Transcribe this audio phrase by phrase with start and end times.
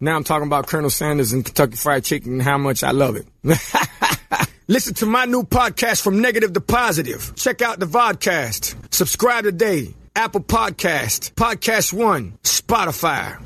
[0.00, 3.16] Now I'm talking about Colonel Sanders and Kentucky Fried Chicken and how much I love
[3.16, 3.26] it.
[4.68, 7.32] Listen to my new podcast from negative to positive.
[7.34, 8.94] Check out the vodcast.
[8.94, 9.92] Subscribe today.
[10.14, 13.42] Apple Podcast, Podcast One, Spotify.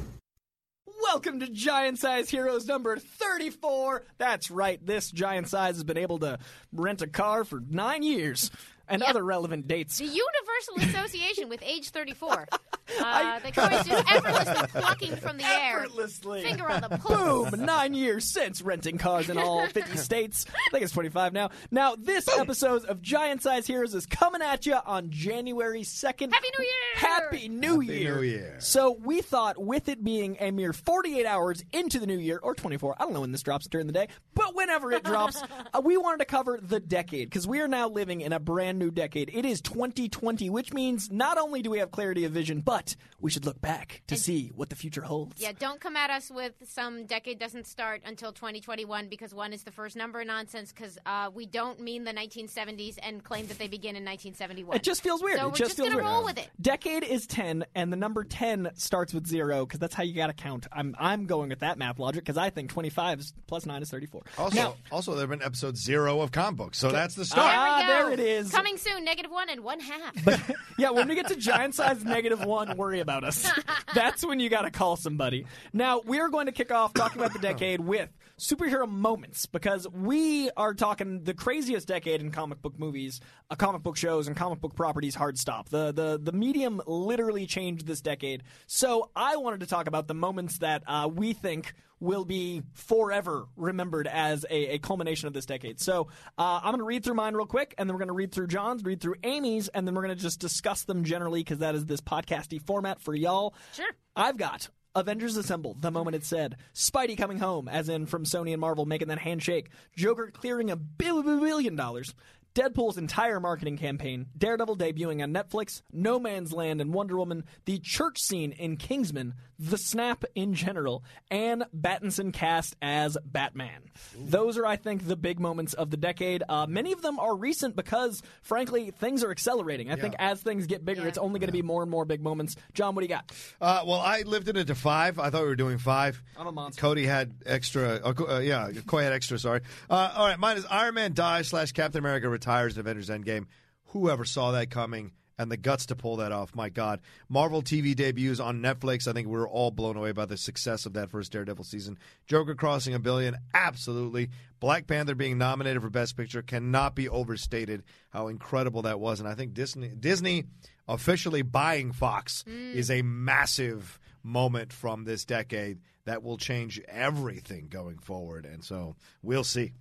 [1.03, 4.05] Welcome to Giant Size Heroes number 34.
[4.19, 6.39] That's right, this Giant Size has been able to
[6.73, 8.51] rent a car for nine years
[8.93, 9.11] and Yep.
[9.11, 9.99] other relevant dates.
[9.99, 12.47] The Universal Association with age 34.
[13.01, 15.79] Uh, they can always do effortlessly plucking from the air.
[15.79, 16.43] Effortlessly.
[16.43, 17.51] Finger on the pulse.
[17.51, 17.65] Boom!
[17.65, 20.45] Nine years since renting cars in all 50 states.
[20.51, 21.51] I think it's 25 now.
[21.71, 26.35] Now, this episode of Giant Size Heroes is coming at you on January 2nd.
[26.35, 26.97] Happy New Year!
[26.97, 28.17] Happy New Year!
[28.17, 28.57] New Year.
[28.59, 32.55] So, we thought with it being a mere 48 hours into the new year, or
[32.55, 35.43] 24, I don't know when this drops during the day, but whenever it drops,
[35.73, 38.79] uh, we wanted to cover the decade because we are now living in a brand
[38.83, 39.31] new decade.
[39.33, 43.31] It is 2020, which means not only do we have clarity of vision, but we
[43.31, 45.41] should look back to see what the future holds.
[45.41, 49.63] Yeah, don't come at us with some decade doesn't start until 2021 because one is
[49.63, 53.69] the first number nonsense because uh, we don't mean the 1970s and claim that they
[53.69, 54.77] begin in 1971.
[54.77, 55.39] It just feels weird.
[55.39, 56.51] So it we're just, just gonna roll with it.
[56.61, 60.27] Decade is 10, and the number 10 starts with zero because that's how you got
[60.27, 60.67] to count.
[60.73, 63.91] I'm I'm going with that math logic because I think 25 is plus 9 is
[63.91, 64.23] 34.
[64.39, 67.27] Also, Now- also there have been episode zero of comic books, so that's the there
[67.27, 67.53] start.
[67.55, 67.89] Ah, we go.
[67.89, 68.51] there it is.
[68.51, 70.53] Coming soon, negative one and one half.
[70.79, 73.51] yeah, when we get to giant size negative one, worry about us.
[73.95, 75.47] That's when you got to call somebody.
[75.73, 80.51] Now, we're going to kick off talking about the decade with superhero moments because we
[80.57, 84.61] are talking the craziest decade in comic book movies, uh, comic book shows, and comic
[84.61, 85.15] book properties.
[85.15, 85.69] Hard stop.
[85.69, 88.43] The the the medium literally changed this decade.
[88.67, 93.47] So I wanted to talk about the moments that uh, we think will be forever
[93.57, 95.81] remembered as a, a culmination of this decade.
[95.81, 98.15] So uh, I'm going to read through mine real quick, and then we're going to
[98.15, 101.41] read through John's, read through Amy's, and then we're going to just discuss them generally
[101.41, 103.55] because that is this podcasty format for y'all.
[103.73, 103.91] Sure.
[104.17, 106.57] I've got Avengers Assemble, the moment it said.
[106.75, 109.71] Spidey coming home, as in from Sony and Marvel making that handshake.
[109.97, 112.15] Joker clearing a billion dollars.
[112.55, 117.79] Deadpool's entire marketing campaign, Daredevil debuting on Netflix, No Man's Land and Wonder Woman, the
[117.79, 123.83] church scene in Kingsman, The Snap in general, and Battinson cast as Batman.
[124.19, 126.43] Those are, I think, the big moments of the decade.
[126.49, 129.91] Uh, many of them are recent because, frankly, things are accelerating.
[129.91, 131.09] I think as things get bigger, Yeah.
[131.09, 132.57] it's only going to be more and more big moments.
[132.75, 133.33] John, what do you got?
[133.61, 135.19] Uh, well, I lifted it to five.
[135.19, 136.23] I thought we were doing five.
[136.37, 136.81] I'm a monster.
[136.81, 138.01] Cody had extra.
[138.05, 139.39] Uh, uh, yeah, Coy had extra.
[139.39, 139.61] Sorry.
[139.89, 143.47] Uh, all right, mine is Iron Man dies slash Captain America retires in Avengers Endgame.
[143.89, 146.57] Whoever saw that coming and the guts to pull that off?
[146.57, 147.01] My God.
[147.29, 149.07] Marvel TV debuts on Netflix.
[149.07, 151.99] I think we were all blown away by the success of that first Daredevil season.
[152.27, 153.37] Joker crossing a billion.
[153.55, 154.31] Absolutely.
[154.59, 159.21] Black Panther being nominated for Best Picture cannot be overstated how incredible that was.
[159.21, 160.45] And I think Disney Disney
[160.89, 162.75] officially buying Fox mm.
[162.75, 168.47] is a massive moment from this decade that will change everything going forward.
[168.47, 169.75] And so we'll see.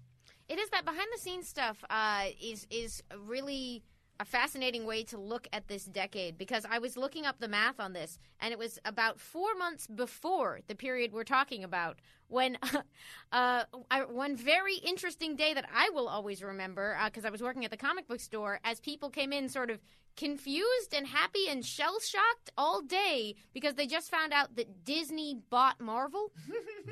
[0.51, 3.83] It is that behind the scenes stuff uh, is is really
[4.19, 7.79] a fascinating way to look at this decade because I was looking up the math
[7.79, 12.57] on this and it was about four months before the period we're talking about when
[13.31, 17.63] uh, I, one very interesting day that I will always remember because I was working
[17.63, 19.79] at the comic book store as people came in sort of
[20.15, 25.37] confused and happy and shell shocked all day because they just found out that Disney
[25.49, 26.31] bought Marvel.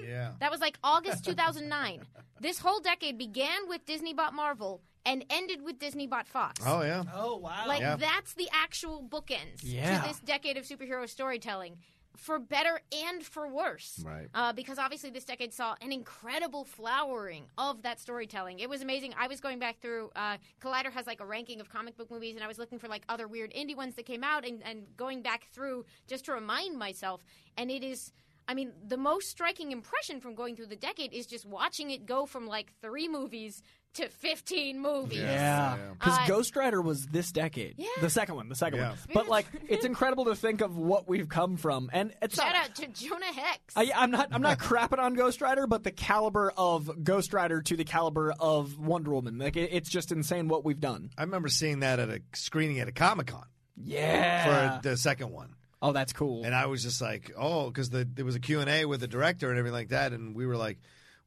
[0.02, 0.32] Yeah.
[0.40, 2.02] That was like August 2009.
[2.40, 6.62] this whole decade began with Disney bought Marvel and ended with Disney bought Fox.
[6.66, 7.04] Oh yeah.
[7.14, 7.66] Oh wow!
[7.68, 7.96] Like Yeah.
[7.96, 10.02] that's the actual bookends Yeah.
[10.02, 11.78] to this decade of superhero storytelling,
[12.20, 14.04] for better and for worse.
[14.06, 14.28] Right.
[14.34, 18.60] Uh, because obviously this decade saw an incredible flowering of that storytelling.
[18.60, 19.14] It was amazing.
[19.18, 20.12] I was going back through.
[20.16, 22.88] Uh, Collider has like a ranking of comic book movies, and I was looking for
[22.88, 26.34] like other weird indie ones that came out, and, and going back through just to
[26.34, 27.24] remind myself.
[27.58, 28.12] And it is.
[28.48, 32.08] I mean, the most striking impression from going through the decade is just watching it
[32.08, 33.62] go from like three movies
[33.96, 35.20] to 15 movies.
[35.20, 37.76] Yeah, because Uh, Ghost Rider was this decade.
[37.78, 37.88] Yeah.
[38.02, 38.90] The second one, the second Yeah.
[38.90, 38.98] one.
[39.14, 42.70] But like, it's incredible to think of what we've come from, and it's Shout not,
[42.70, 43.60] out to Jonah Hex.
[43.76, 44.30] I, I'm not.
[44.32, 48.32] I'm not crapping on Ghost Rider, but the caliber of Ghost Rider to the caliber
[48.40, 51.10] of Wonder Woman, like it, it's just insane what we've done.
[51.18, 53.46] I remember seeing that at a screening at a Comic Con
[53.76, 54.80] Yeah.
[54.82, 55.56] for the second one.
[55.82, 56.44] oh, that's cool.
[56.44, 59.50] And I was just like, oh, because the, there was a Q&A with the director
[59.50, 60.12] and everything like that.
[60.12, 60.78] And we were like,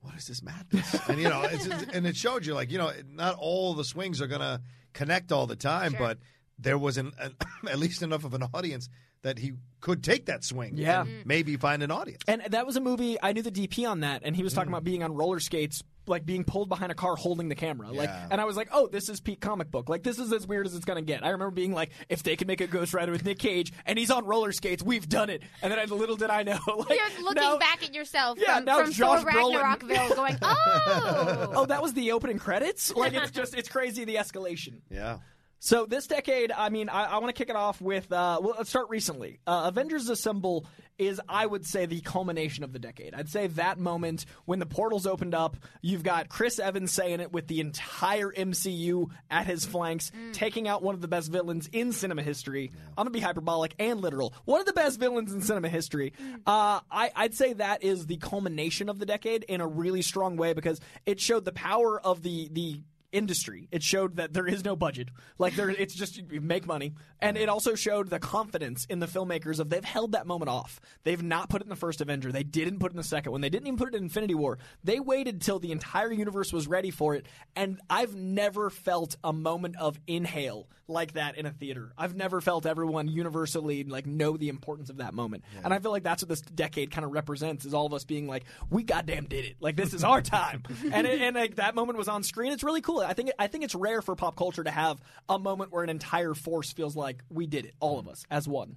[0.03, 0.95] what is this madness?
[1.09, 3.85] and, you know, it's, it's- and it showed you, like, you know, not all the
[3.85, 4.61] swings are going to
[4.93, 6.01] connect all the time, Sure.
[6.01, 6.19] but
[6.59, 7.35] there was an, an
[7.69, 8.89] at least enough of an audience
[9.23, 10.77] that he could take that swing.
[10.77, 11.03] Yeah.
[11.03, 11.27] and Mm.
[11.27, 12.23] maybe find an audience.
[12.29, 13.17] And that was a movie.
[13.23, 14.75] I knew the DP on that, and he was talking Mm.
[14.75, 17.91] about being on roller skates, like being pulled behind a car holding the camera.
[17.93, 18.29] Like, Yeah.
[18.31, 19.89] and I was like, "Oh, this is peak comic book.
[19.89, 22.37] Like, this is as weird as it's gonna get." I remember being like, "If they
[22.37, 25.31] can make a Ghost Rider with Nick Cage and he's on roller skates, we've done
[25.31, 28.39] it." And then I, little did I know, like, You're looking now- back at yourself
[28.41, 31.53] Yeah, from, now from Josh Thor Brolin- Ragnarokville going, oh!
[31.55, 32.95] Oh, that was the opening credits.
[32.95, 34.81] Like, it's just it's crazy the escalation.
[34.91, 35.19] Yeah.
[35.65, 38.11] So this decade, I mean, I, I want to kick it off with.
[38.11, 39.39] Uh, well, let's start recently.
[39.47, 40.67] Uh, Avengers Assemble
[40.99, 43.15] is, I would say, the culmination of the decade.
[43.15, 45.57] I'd say that moment when the portals opened up.
[45.81, 50.83] You've got Chris Evans saying it with the entire MCU at his flanks, taking out
[50.83, 52.73] one of the best villains in cinema history.
[52.89, 54.35] I'm gonna be hyperbolic and literal.
[54.45, 56.13] One of the best villains in cinema history.
[56.45, 60.37] Uh, I, I'd say that is the culmination of the decade in a really strong
[60.37, 62.81] way because it showed the power of the the
[63.13, 63.69] industry.
[63.71, 65.09] It showed that there is no budget.
[65.39, 69.07] Like there, it's just you make money, and it also showed the confidence in the
[69.07, 70.81] filmmakers of they've held that moment off.
[71.05, 72.33] They've not put it in the first Avenger.
[72.33, 73.41] They didn't put it in the second one.
[73.41, 74.59] They didn't even put it in Infinity War.
[74.83, 79.33] They waited till the entire universe was ready for it, and I've never felt a
[79.33, 81.93] moment of inhale like that in a theater.
[81.97, 85.91] I've never felt everyone universally like know the importance of that moment, and I feel
[85.91, 88.83] like that's what this decade kind of represents: is all of us being like, we
[88.83, 89.57] goddamn did it.
[89.61, 90.63] Like this is our time,
[90.93, 92.53] and it, and like that moment was on screen.
[92.53, 93.02] It's really cool.
[93.05, 95.91] I think I think it's rare for pop culture to have a moment where an
[95.91, 98.77] entire force feels like we did it, all of us as one.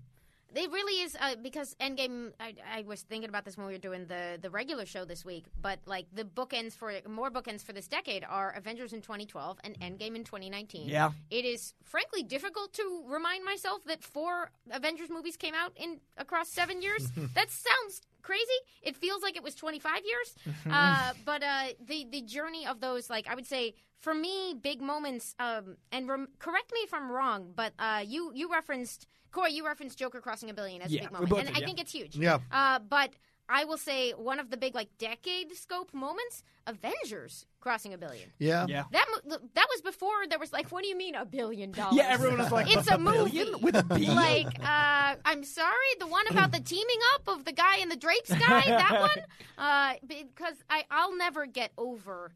[0.56, 2.31] It really is uh, because Endgame.
[2.40, 5.25] I, I was thinking about this when we were doing the the regular show this
[5.25, 9.60] week, but like the bookends for more bookends for this decade are Avengers in 2012
[9.63, 10.88] and Endgame in 2019.
[10.88, 11.12] Yeah.
[11.30, 16.48] it is frankly difficult to remind myself that four Avengers movies came out in across
[16.50, 17.10] seven years.
[17.36, 18.60] that sounds crazy.
[18.81, 20.36] It feels like it was 25 years,
[20.72, 23.74] uh, but uh, the the journey of those, like I would say.
[24.00, 28.31] For me, big moments, um, and rem- correct me if I'm wrong, but uh, you
[28.36, 31.48] you referenced Corey, you referenced Joker crossing a billion as Yeah, a big moment, and
[31.48, 31.66] did, I yeah.
[31.66, 32.16] think it's huge.
[32.16, 32.40] Yeah.
[32.52, 33.12] Uh, but
[33.50, 38.32] I will say one of the big like decade scope moments, Avengers crossing a billion.
[38.40, 38.66] Yeah.
[38.68, 38.84] Yeah.
[38.92, 41.96] That mo- that was before there was like, what do you mean a billion dollars?
[41.98, 44.08] Yeah, everyone was like, it's a movie billion with a B.
[44.10, 47.98] Like, uh, I'm sorry, the one about the teaming up of the guy in the
[47.98, 49.26] drapes guy, that one,
[49.58, 52.31] uh, because I I'll never get over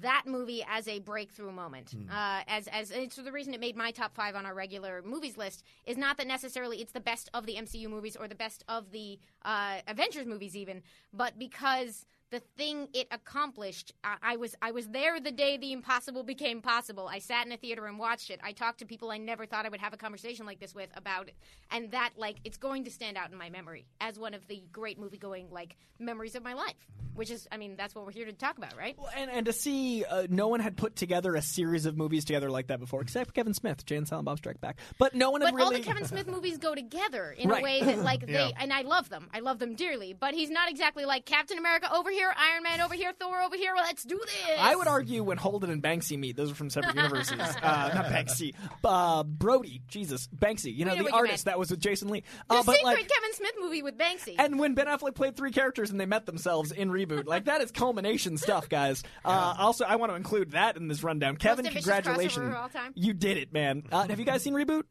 [0.00, 1.94] that movie as a breakthrough moment.
[2.12, 5.36] Uh, as as it's the reason it made my top five on our regular movies
[5.36, 8.64] list is not that necessarily it's the best of the MCU movies or the best
[8.68, 13.92] of the uh, Avengers movies even, but because the thing it accomplished.
[14.04, 17.08] I, I was I was there the day the impossible became possible.
[17.08, 18.40] I sat in a theater and watched it.
[18.42, 20.90] I talked to people I never thought I would have a conversation like this with
[20.96, 21.34] about it,
[21.70, 24.62] and that like it's going to stand out in my memory as one of the
[24.72, 26.74] great movie going like memories of my life.
[27.14, 28.94] Which is, I mean, that's what we're here to talk about, right?
[28.96, 32.24] Well, and, and to see uh, no one had put together a series of movies
[32.24, 34.78] together like that before, except Kevin Smith, Jay and Silent Bob Strike Back.
[35.00, 35.80] But no one had But all really.
[35.80, 37.60] the Kevin Smith movies go together in Right.
[37.60, 38.46] a way that, like, Yeah.
[38.46, 39.28] they and I love them.
[39.34, 40.12] I love them dearly.
[40.12, 43.56] But he's not exactly like Captain America over here, Iron Man over here, Thor over
[43.56, 43.72] here.
[43.76, 44.58] Let's do this.
[44.58, 47.38] I would argue when Holden and Banksy meet, those are from separate universes.
[47.68, 49.82] Uh, not Banksy, uh, Brody.
[49.88, 50.74] Jesus, Banksy.
[50.74, 52.22] You know the artist that was with Jason Lee.
[52.48, 54.34] the Uh, but secret like, Kevin Smith movie with Banksy.
[54.38, 57.60] and when Ben Affleck played three characters and they met themselves in reboot, like that
[57.60, 59.02] is culmination stuff, guys.
[59.24, 61.36] Uh, also, I want to include that in this rundown.
[61.36, 62.92] Kevin, ambitious congratulations, of all time.
[62.94, 63.82] you did it, man.
[63.90, 64.82] Uh, have you guys seen reboot?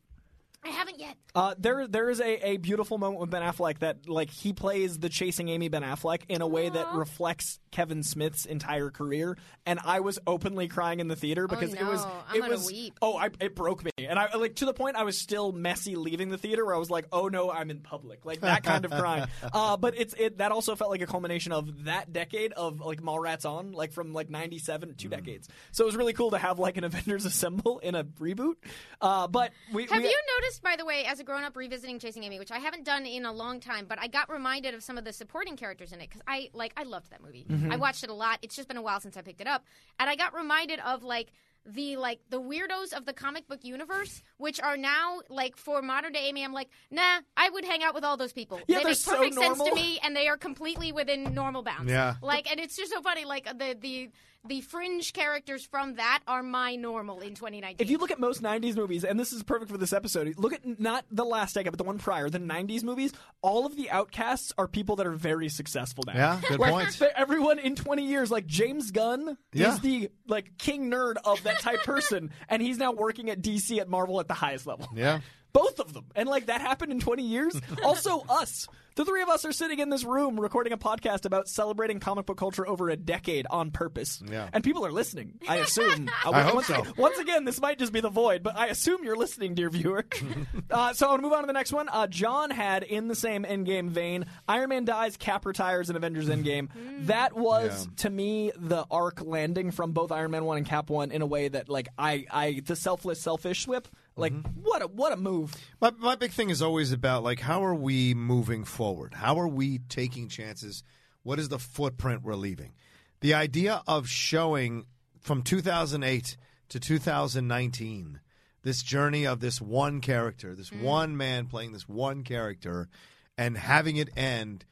[0.68, 1.16] I haven't yet.
[1.34, 5.00] Uh, there, there is a, a beautiful moment with Ben Affleck that like he plays
[5.00, 9.80] the chasing Amy Ben Affleck in a way that reflects Kevin Smith's entire career, and
[9.86, 12.24] I was openly crying in the theater because it was Oh.
[12.30, 12.98] I'm it was weep.
[13.02, 15.96] oh I, it broke me, and I like to the point I was still messy
[15.96, 18.86] leaving the theater where I was like oh no I'm in public like that kind
[18.86, 19.26] of crying.
[19.54, 23.02] Uh, but it's it that also felt like a culmination of that decade of like
[23.02, 25.48] Mallrats on like from like '97 two decades.
[25.72, 28.56] So it was really cool to have like an Avengers Assemble in a reboot.
[29.02, 32.00] Uh, but we Have we, you noticed, by the way, as a grown up revisiting
[32.00, 34.84] Chasing Amy, which I haven't done in a long time, but I got reminded of
[34.84, 37.46] some of the supporting characters in it because I like I loved that movie.
[37.50, 37.72] Mm-hmm.
[37.72, 38.40] I watched it a lot.
[38.42, 39.64] It's just been a while since I picked it up,
[40.00, 41.32] and I got reminded of like
[41.68, 46.14] the like the weirdos of the comic book universe, which are now like for modern
[46.14, 46.44] day Amy.
[46.44, 48.60] I'm like, nah, I would hang out with all those people.
[48.68, 51.92] Yeah, they so perfect sense to me, and they are completely within normal bounds.
[51.92, 52.16] Yeah.
[52.22, 53.26] like, and it's just so funny.
[53.26, 54.10] Like the the
[54.48, 57.78] the fringe characters from that are my normal in 2019.
[57.80, 60.54] If you look at most 90s movies, and this is perfect for this episode, look
[60.54, 63.90] at not the last decade, but the one prior, the 90s movies, all of the
[63.90, 66.14] outcasts are people that are very successful now.
[66.14, 67.02] Yeah, good like, point.
[67.16, 69.74] Everyone in 20 years, like James Gunn Yeah.
[69.74, 73.80] is the like king nerd of that type person, and he's now working at DC
[73.80, 74.88] at Marvel at the highest level.
[74.96, 75.20] Yeah.
[75.54, 76.06] Both of them.
[76.16, 77.60] And like that happened in 20 years.
[77.84, 78.68] also, us.
[78.96, 82.26] The three of us are sitting in this room recording a podcast about celebrating comic
[82.26, 84.24] book culture over a decade on purpose.
[84.28, 84.50] Yeah.
[84.52, 86.10] And people are listening, I assume.
[86.26, 86.84] Uh, I hope once, so.
[86.98, 90.04] Once again, this might just be the void, but I assume you're listening, dear viewer.
[90.72, 91.88] uh, so I'll move on to the next one.
[91.90, 96.28] Uh, John had, in the same Endgame vein, Iron Man dies, Cap retires in Avengers
[96.28, 96.70] Endgame.
[97.02, 97.94] That was, Yeah.
[97.98, 101.26] to me, the arc landing from both Iron Man 1 and Cap 1 in a
[101.28, 103.88] way that, like, I, I the selfless, selfish whip,
[104.18, 104.62] like, Mm-hmm.
[104.64, 105.56] what a what a move.
[105.80, 109.14] My, my big thing is always about like how are we moving forward?
[109.14, 110.84] How are we taking chances?
[111.24, 112.74] What is the footprint we're leaving?
[113.22, 114.86] The idea of showing
[115.22, 116.38] from 2008
[116.70, 118.20] to 2019
[118.64, 122.90] this journey of this one character, this one man playing this one character,
[123.38, 124.66] and having it end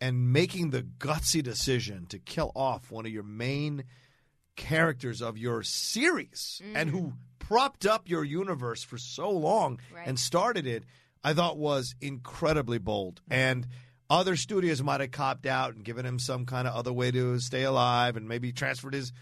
[0.00, 3.84] and making the gutsy decision to kill off one of your main
[4.56, 7.12] characters of your series and who
[7.48, 10.06] propped up your universe for so long Right.
[10.06, 10.84] and started it,
[11.22, 13.20] I thought was incredibly bold.
[13.30, 13.66] And
[14.10, 17.38] other studios might have copped out and given him some kind of other way to
[17.40, 19.12] stay alive and maybe transferred his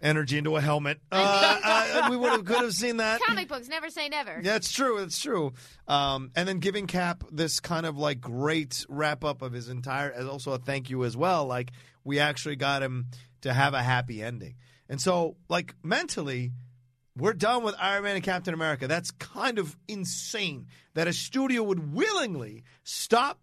[0.00, 0.98] energy into a helmet.
[1.12, 3.20] Uh, uh, we would have could have seen that.
[3.22, 4.40] comic books never say never.
[4.42, 4.98] Yeah, it's true.
[4.98, 5.52] It's true.
[5.86, 10.10] Um, and then giving Cap this kind of like great wrap up of his entire,
[10.10, 11.46] as also a thank you as well.
[11.46, 11.72] Like
[12.04, 13.08] we actually got him
[13.42, 14.54] to have a happy ending.
[14.88, 16.52] And so, like mentally,
[17.20, 18.88] we're done with Iron Man and Captain America.
[18.88, 23.38] That's kind of insane that a studio would willingly stop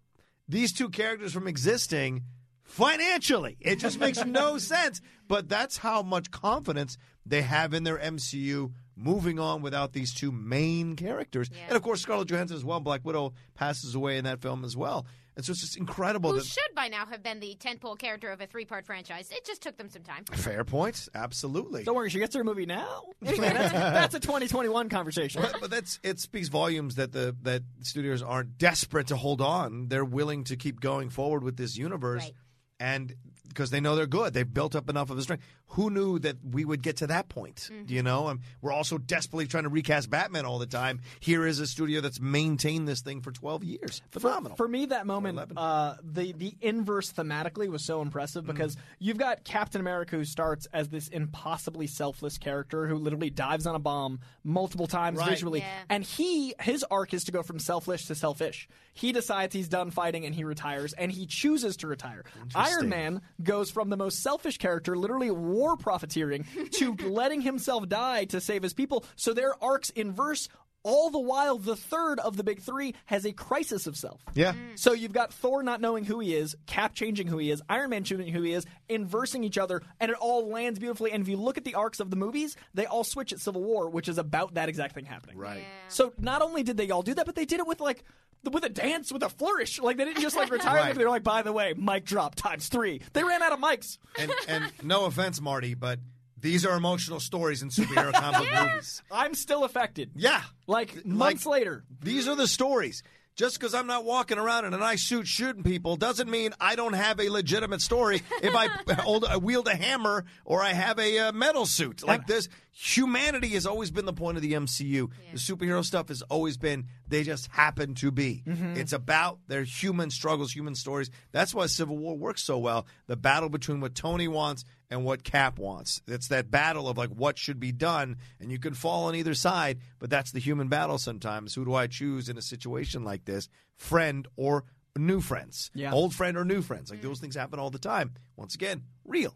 [0.48, 2.22] these two characters from existing
[2.64, 3.56] financially.
[3.60, 5.00] It just makes no sense.
[5.26, 10.32] But that's how much confidence they have in their MCU moving on without these two
[10.32, 11.50] main characters.
[11.52, 11.66] Yeah.
[11.68, 12.80] And of course, Scarlett Johansson as well.
[12.80, 15.06] Black Widow passes away in that film as well.
[15.38, 16.32] And so it's just incredible.
[16.32, 19.30] Who that, should by now have been the tentpole character of a three-part franchise?
[19.30, 20.24] It just took them some time.
[20.32, 21.08] fair point.
[21.14, 21.84] Absolutely.
[21.84, 23.04] Don't worry, she gets her movie now.
[23.22, 23.38] that's,
[23.72, 25.40] that's a 2021 conversation.
[25.40, 29.86] but, but that's it speaks volumes that the that studios aren't desperate to hold on.
[29.86, 32.32] They're willing to keep going forward with this universe, Right.
[32.80, 33.14] and
[33.48, 35.44] because they know they're good, they've built up enough of a strength.
[35.72, 37.68] Who knew that we would get to that point?
[37.72, 37.92] Mm-hmm.
[37.92, 41.00] You know, and we're also desperately trying to recast Batman all the time.
[41.20, 44.00] Here is a studio that's maintained this thing for twelve years.
[44.10, 44.56] Phenomenal.
[44.56, 49.44] For me, that moment, uh, the the inverse thematically was so impressive because you've got
[49.44, 54.20] Captain America who starts as this impossibly selfless character who literally dives on a bomb
[54.44, 55.30] multiple times Right.
[55.30, 55.82] visually, Yeah.
[55.90, 58.68] and he his arc is to go from selfish to selfish.
[58.94, 62.24] He decides he's done fighting and he retires, and he chooses to retire.
[62.54, 68.24] Iron Man goes from the most selfish character, literally war profiteering, to letting himself die
[68.26, 69.04] to save his people.
[69.16, 70.48] So their arcs inverse.
[70.84, 74.22] All the while, the third of the big three has a crisis of self.
[74.34, 74.52] yeah.
[74.52, 74.78] Mm.
[74.78, 77.90] So you've got Thor not knowing who he is, Cap changing who he is, Iron
[77.90, 81.12] Man changing who he is, inversing each other, and it all lands beautifully.
[81.12, 83.62] And if you look at the arcs of the movies, they all switch at Civil
[83.62, 85.36] War, which is about that exact thing happening.
[85.36, 85.64] Right.
[85.88, 88.04] So not only did they all do that, but they did it with like
[88.50, 89.80] with a dance, with a flourish.
[89.80, 90.76] Like they didn't just like retire.
[90.76, 90.94] Right.
[90.94, 93.02] They were like, by the way, mic drop times three.
[93.12, 93.98] They ran out of mics.
[94.18, 95.98] And and no offense, Marty, but
[96.40, 99.02] these are emotional stories in superhero comic book movies.
[99.10, 100.10] I'm still affected.
[100.14, 100.42] Yeah.
[100.66, 101.84] Like months later.
[102.00, 103.02] These are the stories.
[103.36, 106.74] Just because I'm not walking around in a nice suit shooting people doesn't mean I
[106.74, 111.18] don't have a legitimate story if I hold, wield a hammer or I have a
[111.20, 112.04] uh, metal suit.
[112.04, 115.08] Like this, humanity has always been the point of the MCU.
[115.30, 118.42] The superhero stuff has always been they just happen to be.
[118.44, 121.08] It's about their human struggles, human stories.
[121.30, 122.88] That's why Civil War works so well.
[123.06, 126.02] The battle between what Tony wants and what Cap wants.
[126.06, 129.34] It's that battle of like what should be done, and you can fall on either
[129.34, 131.54] side, but that's the human battle sometimes.
[131.54, 133.48] Who do I choose in a situation like this?
[133.76, 134.64] Friend or
[134.96, 135.70] new friends?
[135.74, 135.92] Yeah.
[135.92, 136.90] Old friend or new friends?
[136.90, 137.04] Like mm.
[137.04, 138.14] those things happen all the time.
[138.36, 139.34] Once again, real.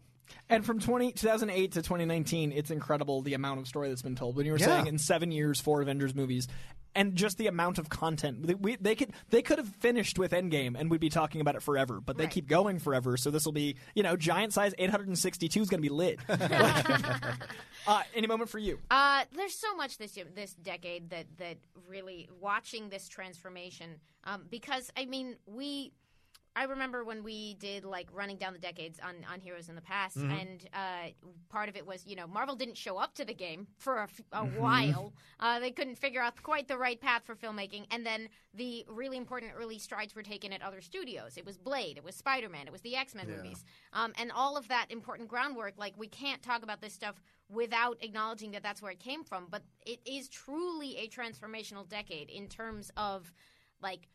[0.49, 4.35] And from 20, 2008 to 2019, it's incredible the amount of story that's been told.
[4.35, 4.67] When you were Yeah.
[4.67, 6.47] saying in seven years, four Avengers movies,
[6.95, 10.31] and just the amount of content They- we, they could they could have finished with
[10.31, 12.33] Endgame and we'd be talking about it forever, but they Right.
[12.33, 13.17] keep going forever.
[13.17, 16.19] So this will be you know giant size 862 is going to be lit.
[17.87, 18.79] uh, any moment for you?
[18.89, 21.57] Uh, there's so much this year- this decade that that
[21.87, 23.99] really watching this transformation.
[24.25, 25.91] Um, because I mean, we.
[26.55, 29.81] I remember when we did like running down the decades on, on heroes in the
[29.81, 31.09] past, and uh,
[31.49, 34.03] part of it was you know Marvel didn't show up to the game for a,
[34.03, 35.13] f- a while.
[35.39, 39.17] Uh, they couldn't figure out quite the right path for filmmaking, and then the really
[39.17, 41.37] important early strides were taken at other studios.
[41.37, 44.31] It was Blade, it was Spider Man, it was the X Men movies, um, and
[44.31, 45.73] all of that important groundwork.
[45.77, 47.15] Like we can't talk about this stuff
[47.49, 49.47] without acknowledging that that's where it came from.
[49.49, 53.31] But it is truly a transformational decade in terms of
[53.81, 54.07] like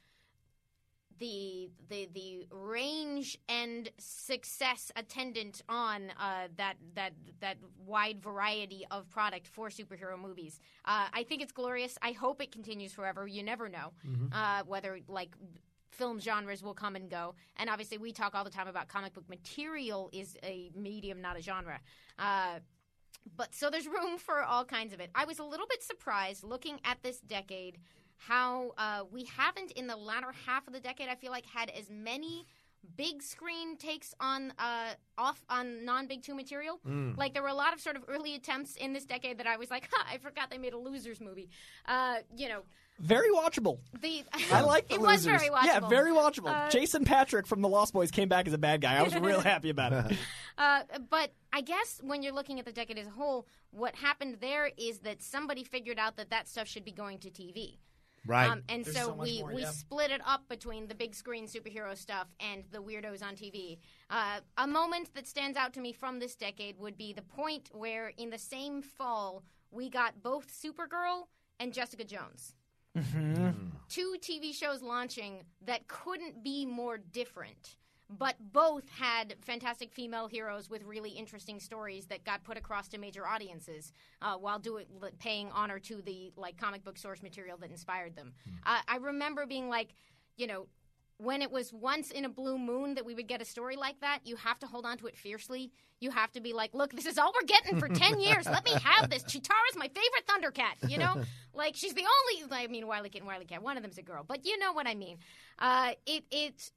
[1.19, 7.57] the the the range and success attendant on uh, that that that
[7.87, 10.61] wide variety of product for superhero movies.
[10.85, 11.99] Uh, I think it's glorious.
[12.03, 13.27] I hope it continues forever.
[13.27, 13.93] You never know
[14.33, 15.35] uh, whether like
[15.91, 17.35] film genres will come and go.
[17.57, 21.39] And obviously, we talk all the time about comic book material is a medium, not
[21.39, 21.81] a genre.
[22.19, 22.61] Uh,
[23.37, 25.11] but so there's room for all kinds of it.
[25.15, 27.79] I was a little bit surprised looking at this decade
[28.19, 31.09] how uh, we haven't in the latter half of the decade.
[31.09, 32.47] I feel like had as many
[32.97, 36.81] big screen takes on uh, off on non big two material.
[37.17, 39.57] Like there were a lot of sort of early attempts in this decade that I
[39.57, 41.49] was like, I forgot they made a losers movie.
[41.87, 42.63] Uh, you know,
[43.01, 43.79] Very watchable.
[44.01, 44.23] the
[44.53, 45.27] I like the it losers.
[45.27, 45.65] was very watchable.
[45.65, 46.49] Yeah, very watchable.
[46.51, 48.97] Uh, Jason Patric from the Lost Boys came back as a bad guy.
[48.97, 50.17] I was real happy about it.
[50.57, 54.39] Uh, but I guess when you're looking at the decade as a whole, what happened
[54.41, 57.77] there is that somebody figured out that that stuff should be going to TV.
[58.29, 58.51] Right.
[58.51, 59.71] Um, and There's so, so we, more, we yeah.
[59.71, 63.79] split it up between the big screen superhero stuff and the weirdos on TV.
[64.11, 67.71] Uh, a moment that stands out to me from this decade would be the point
[67.73, 72.55] where, in the same fall, we got both Supergirl and Jessica Jones.
[73.89, 77.77] Two TV shows launching that couldn't be more different.
[78.11, 82.99] But both had fantastic female heroes with really interesting stories that got put across to
[82.99, 84.87] major audiences, uh, while doing
[85.19, 88.33] paying honor to the like comic book source material that inspired them.
[88.65, 89.95] Uh, I remember being like,
[90.37, 90.69] you know,
[91.19, 94.01] when it was once in a blue moon that we would get a story like
[94.01, 95.73] that, you have to hold on to it fiercely.
[96.01, 98.47] You have to be like, look, this is all we're getting for 10 years.
[98.47, 99.25] Let me have this.
[99.25, 101.21] Cheetara's my favorite Thundercat, you know?
[101.55, 104.47] like, she's the only, I mean, WilyKit and WilyKat, one of them's a girl, but
[104.47, 105.19] you know what I mean.
[105.59, 106.71] Uh, it, it,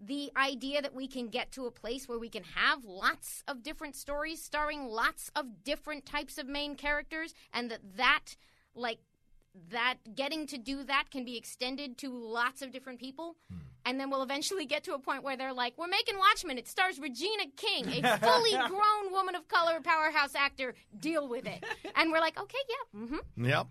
[0.00, 3.62] the idea that we can get to a place where we can have lots of
[3.62, 8.24] different stories starring lots of different types of main characters and that that,
[8.74, 8.98] like,
[9.70, 13.36] that getting to do that can be extended to lots of different people.
[13.84, 16.58] And then we'll eventually get to a point where they're like, we're making Watchmen.
[16.58, 20.74] It stars Regina King, a fully grown woman of color powerhouse actor.
[21.00, 21.64] Deal with it.
[21.96, 23.66] And we're like, okay, yeah, hmm Yep.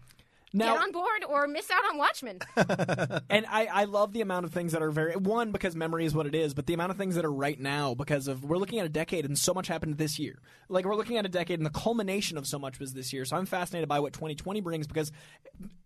[0.58, 2.40] Now, get on board or miss out on Watchmen.
[3.30, 6.14] And I, I love the amount of things that are very one because memory is
[6.14, 8.58] what it is, but the amount of things that are right now because of we're
[8.58, 10.40] looking at a decade and so much happened this year.
[10.70, 13.26] Like we're looking at a decade and the culmination of so much was this year.
[13.26, 15.12] So I'm fascinated by what 2020 brings because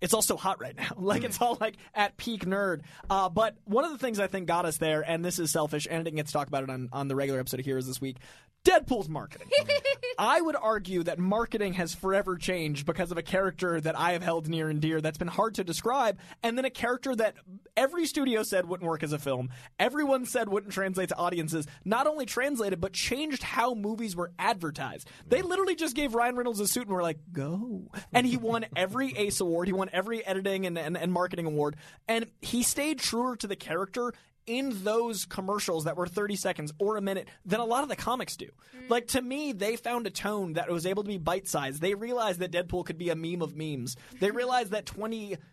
[0.01, 0.89] it's also hot right now.
[1.11, 2.81] Like it's all like at peak nerd.
[3.09, 5.87] Uh, but one of the things I think got us there, and this is selfish,
[5.89, 7.87] and I didn't get to talk about it on, on the regular episode of Heroes
[7.87, 8.17] this week.
[8.63, 9.49] Deadpool's marketing.
[10.19, 14.21] I would argue that marketing has forever changed because of a character that I have
[14.21, 17.35] held near and dear that's been hard to describe, and then a character that
[17.75, 19.49] every studio said wouldn't work as a film.
[19.79, 21.65] Everyone said wouldn't translate to audiences.
[21.85, 25.09] Not only translated, but changed how movies were advertised.
[25.27, 27.89] They literally just gave Ryan Reynolds a suit and were like, go.
[28.13, 29.67] And he won every ACE award.
[29.67, 31.77] He won every editing and, and, and marketing award.
[32.07, 34.13] And he stayed truer to the character
[34.45, 37.95] in those commercials that were 30 seconds or a minute than a lot of the
[37.95, 38.45] comics do.
[38.45, 38.89] Mm.
[38.89, 41.81] Like to me, they found a tone that was able to be bite sized.
[41.81, 43.95] They realized that Deadpool could be a meme of memes.
[44.19, 44.85] They realized that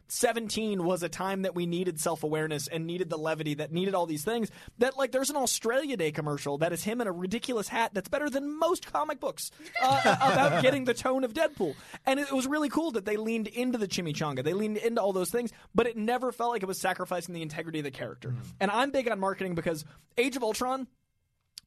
[0.08, 3.94] 2017 was a time that we needed self awareness and needed the levity that needed
[3.94, 4.50] all these things.
[4.78, 8.08] That like there's an Australia Day commercial that is him in a ridiculous hat that's
[8.08, 9.50] better than most comic books
[9.82, 11.74] uh, about getting the tone of Deadpool.
[12.06, 14.42] And it was really cool that they leaned into the chimichanga.
[14.42, 17.42] They leaned into all those things, but it never felt like it was sacrificing the
[17.42, 18.34] integrity of the character.
[18.60, 19.84] And I'm big on marketing because
[20.16, 20.86] Age of Ultron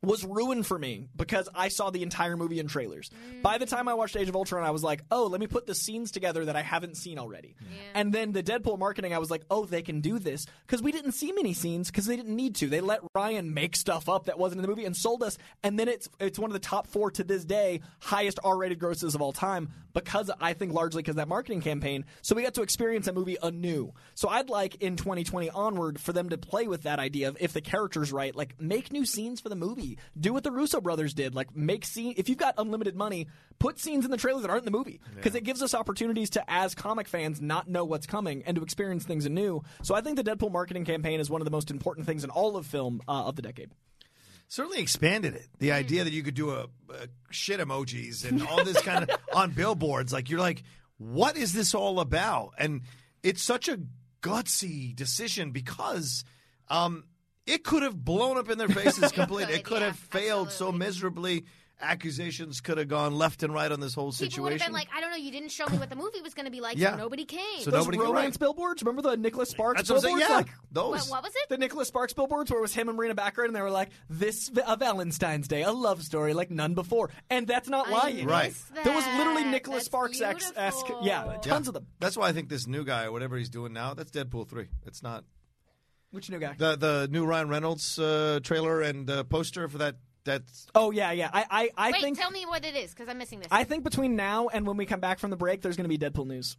[0.03, 3.09] was ruined for me because I saw the entire movie in trailers.
[3.09, 3.41] Mm.
[3.43, 5.67] By the time I watched Age of Ultron, I was like, oh, let me put
[5.67, 7.55] the scenes together that I haven't seen already.
[7.93, 10.91] And then the Deadpool marketing, I was like, oh, they can do this because we
[10.91, 12.67] didn't see many scenes because they didn't need to.
[12.67, 15.37] They let Ryan make stuff up that wasn't in the movie and sold us.
[15.63, 19.15] And then it's it's one of the top four to this day highest R-rated grosses
[19.15, 22.05] of all time because I think largely because that marketing campaign.
[22.21, 23.93] So we got to experience a movie anew.
[24.15, 27.53] So I'd like in 2020 onward for them to play with that idea of if
[27.53, 29.90] the character's right, like make new scenes for the movie.
[30.19, 31.35] Do what the Russo brothers did.
[31.35, 33.27] Like make scene if you've got unlimited money,
[33.59, 36.29] put scenes in the trailer that aren't in the movie because it gives us opportunities
[36.31, 39.63] to as comic fans not know what's coming and to experience things anew.
[39.83, 42.29] So I think the Deadpool marketing campaign is one of the most important things in
[42.29, 43.71] all of film uh, of the decade.
[44.47, 45.47] certainly expanded it.
[45.59, 49.17] The idea that you could do a, a shit emojis and all this kind of
[49.33, 50.63] on billboards, like you're like,
[50.97, 52.51] what is this all about?
[52.57, 52.81] And
[53.23, 53.79] it's such a
[54.21, 56.23] gutsy decision because
[56.67, 57.03] um,
[57.53, 59.53] it could have blown up in their faces completely.
[59.53, 60.77] it could, could yeah, have failed absolutely.
[60.79, 61.45] so miserably.
[61.83, 64.87] Accusations could have gone left and right on this whole People would have been like,
[64.95, 66.77] I don't know, you didn't show me what the movie was going to be like,
[66.77, 66.91] Yeah.
[66.91, 67.41] so nobody came.
[67.61, 68.39] So Those nobody romance right.
[68.39, 68.83] billboards.
[68.83, 70.17] Remember the Nicholas Sparks That's what I'm saying.
[70.19, 70.29] billboards?
[70.29, 71.09] Yeah, Like, those.
[71.09, 71.49] what, what was it?
[71.49, 73.89] the Nicholas Sparks billboards where it was him and Marina background and they were like,
[74.11, 78.27] "This a Valentine's Day, a love story like none before," and that's not I lying.
[78.27, 78.49] Right.
[78.49, 79.45] missed There was literally.
[79.45, 80.21] Nicholas That's Sparks
[80.55, 81.69] esque, yeah, tons Yeah.
[81.69, 81.87] of them.
[81.99, 84.67] That's why I think this new guy, whatever he's doing now, that's Deadpool three.
[84.85, 85.23] It's not
[86.11, 86.55] Which new guy?
[86.57, 89.95] the the new Ryan Reynolds uh, trailer and uh, poster for that.
[90.23, 91.31] That's oh yeah, yeah.
[91.33, 93.47] I I, I Wait, think tell me what it is, because I'm missing this.
[93.49, 95.97] I think between now and when we come back from the break, there's going to
[95.97, 96.57] be Deadpool news.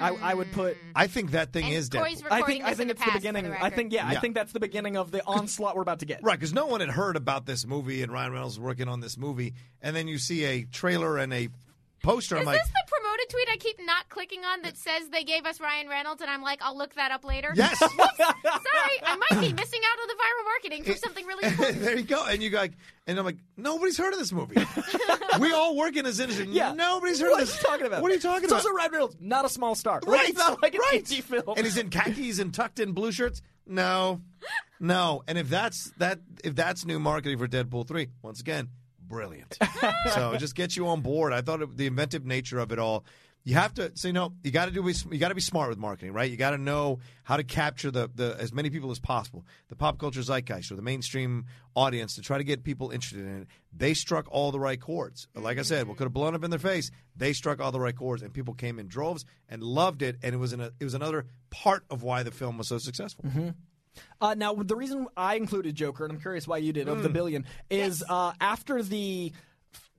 [0.00, 0.76] I, I would put.
[0.94, 2.30] I think that thing and is Corey's Deadpool.
[2.30, 3.44] I recording think I this in think it's past, the beginning.
[3.46, 3.74] The I record.
[3.74, 6.22] think yeah, I think that's the beginning of the onslaught we're about to get.
[6.22, 9.18] Right, because no one had heard about this movie and Ryan Reynolds working on this
[9.18, 11.48] movie, and then you see a trailer and a
[12.04, 12.36] poster.
[12.36, 12.99] Is I'm like, this the promoted
[13.30, 16.42] tweet I keep not clicking on that says they gave us Ryan Reynolds, and I'm
[16.42, 17.52] like, I'll look that up later?
[17.54, 17.90] yes, Sorry,
[19.04, 21.80] I might be missing out on the viral marketing for something really important.
[21.80, 22.24] there you go.
[22.26, 22.72] And you go, like,
[23.06, 24.56] and I'm like, nobody's heard of this movie.
[25.40, 26.46] we all work in this industry.
[26.50, 27.62] Yeah, nobody's heard What of are this.
[27.62, 28.02] you talking about?
[28.02, 28.64] What are you talking it's about?
[28.64, 30.00] also Ryan Reynolds, not a small star.
[30.04, 31.04] Like, Right, it's not like an right.
[31.04, 31.42] indie film.
[31.56, 33.40] And he's in khakis and tucked in blue shirts.
[33.66, 34.20] No,
[34.80, 35.22] no.
[35.28, 38.68] And if that's that, if that's new marketing for Deadpool three, once again,
[39.10, 39.58] brilliant.
[40.14, 41.34] so just gets you on board.
[41.34, 43.04] I thought it, the inventive nature of it all.
[43.42, 45.78] You have to, you know, you got to do, you got to be smart with
[45.78, 46.30] marketing, right?
[46.30, 49.76] You got to know how to capture the, the as many people as possible, the
[49.76, 53.48] pop culture zeitgeist or the mainstream audience to try to get people interested in it.
[53.74, 55.26] They struck all the right chords.
[55.34, 57.80] Like I said, what could have blown up in their face, they struck all the
[57.80, 60.18] right chords, and people came in droves and loved it.
[60.22, 63.24] And it was a, it was another part of why the film was so successful.
[63.24, 63.48] Mm-hmm.
[64.20, 67.08] Uh, now, the reason I included Joker, and I'm curious why you did, of the
[67.08, 67.14] Hmm.
[67.14, 69.32] billion, is uh, after the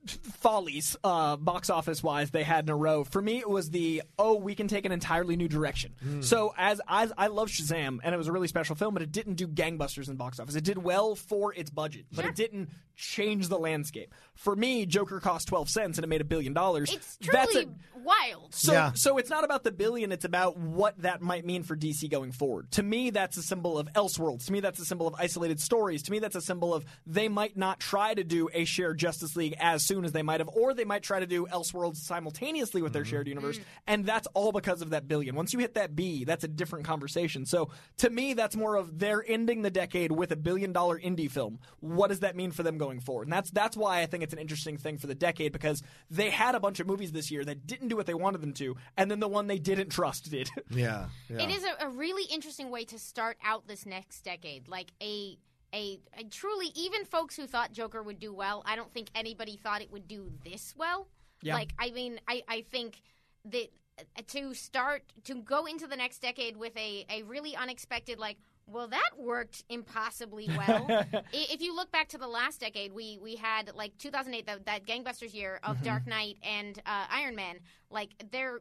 [0.06, 3.04] f- follies, uh, box office wise, they had in a row.
[3.04, 5.94] For me, it was the oh, we can take an entirely new direction.
[6.02, 6.22] Hmm.
[6.22, 9.12] So, as, as I love Shazam, and it was a really special film, but it
[9.12, 10.54] didn't do gangbusters in box office.
[10.54, 14.14] It did well for its budget, but it didn't change the landscape.
[14.34, 16.92] For me, Joker cost 12 cents and it made a billion dollars.
[16.92, 18.54] It's That's truly a- wild.
[18.54, 18.92] so, Yeah.
[18.94, 22.32] so it's not about the billion; it's about what that might mean for DC going
[22.32, 22.70] forward.
[22.72, 24.46] To me, that's a symbol of Elseworlds.
[24.46, 26.02] To me, that's a symbol of isolated stories.
[26.04, 29.36] To me, that's a symbol of they might not try to do a shared Justice
[29.36, 32.82] League as soon as they might have, or they might try to do Elseworlds simultaneously
[32.82, 33.10] with their mm-hmm.
[33.10, 33.58] shared universe.
[33.58, 33.64] Mm.
[33.86, 35.34] And that's all because of that billion.
[35.34, 37.46] Once you hit that B, that's a different conversation.
[37.46, 41.30] So, to me, that's more of they're ending the decade with a billion dollar indie
[41.30, 41.58] film.
[41.80, 43.28] What does that mean for them going forward?
[43.28, 46.30] And that's that's why I think it's an interesting thing for the decade because they
[46.30, 48.76] had a bunch of movies this year that didn't do what they wanted them to,
[48.96, 50.50] and then the one they didn't trust did.
[50.70, 51.42] Yeah, yeah.
[51.42, 54.68] It is a, a really interesting way to start out this next decade.
[54.68, 55.36] Like a,
[55.74, 59.58] a a truly even folks who thought Joker would do well, I don't think anybody
[59.62, 61.08] thought it would do this well.
[61.42, 61.54] Yeah.
[61.54, 63.02] Like I mean, I I think
[63.44, 63.68] that
[63.98, 68.38] uh, to start to go into the next decade with a a really unexpected like
[68.66, 71.06] well, that worked impossibly well.
[71.32, 74.86] If you look back to the last decade, we we had like 2008, that, that
[74.86, 77.60] gangbusters year of Dark Knight and uh, Iron Man.
[77.90, 78.60] Like, they're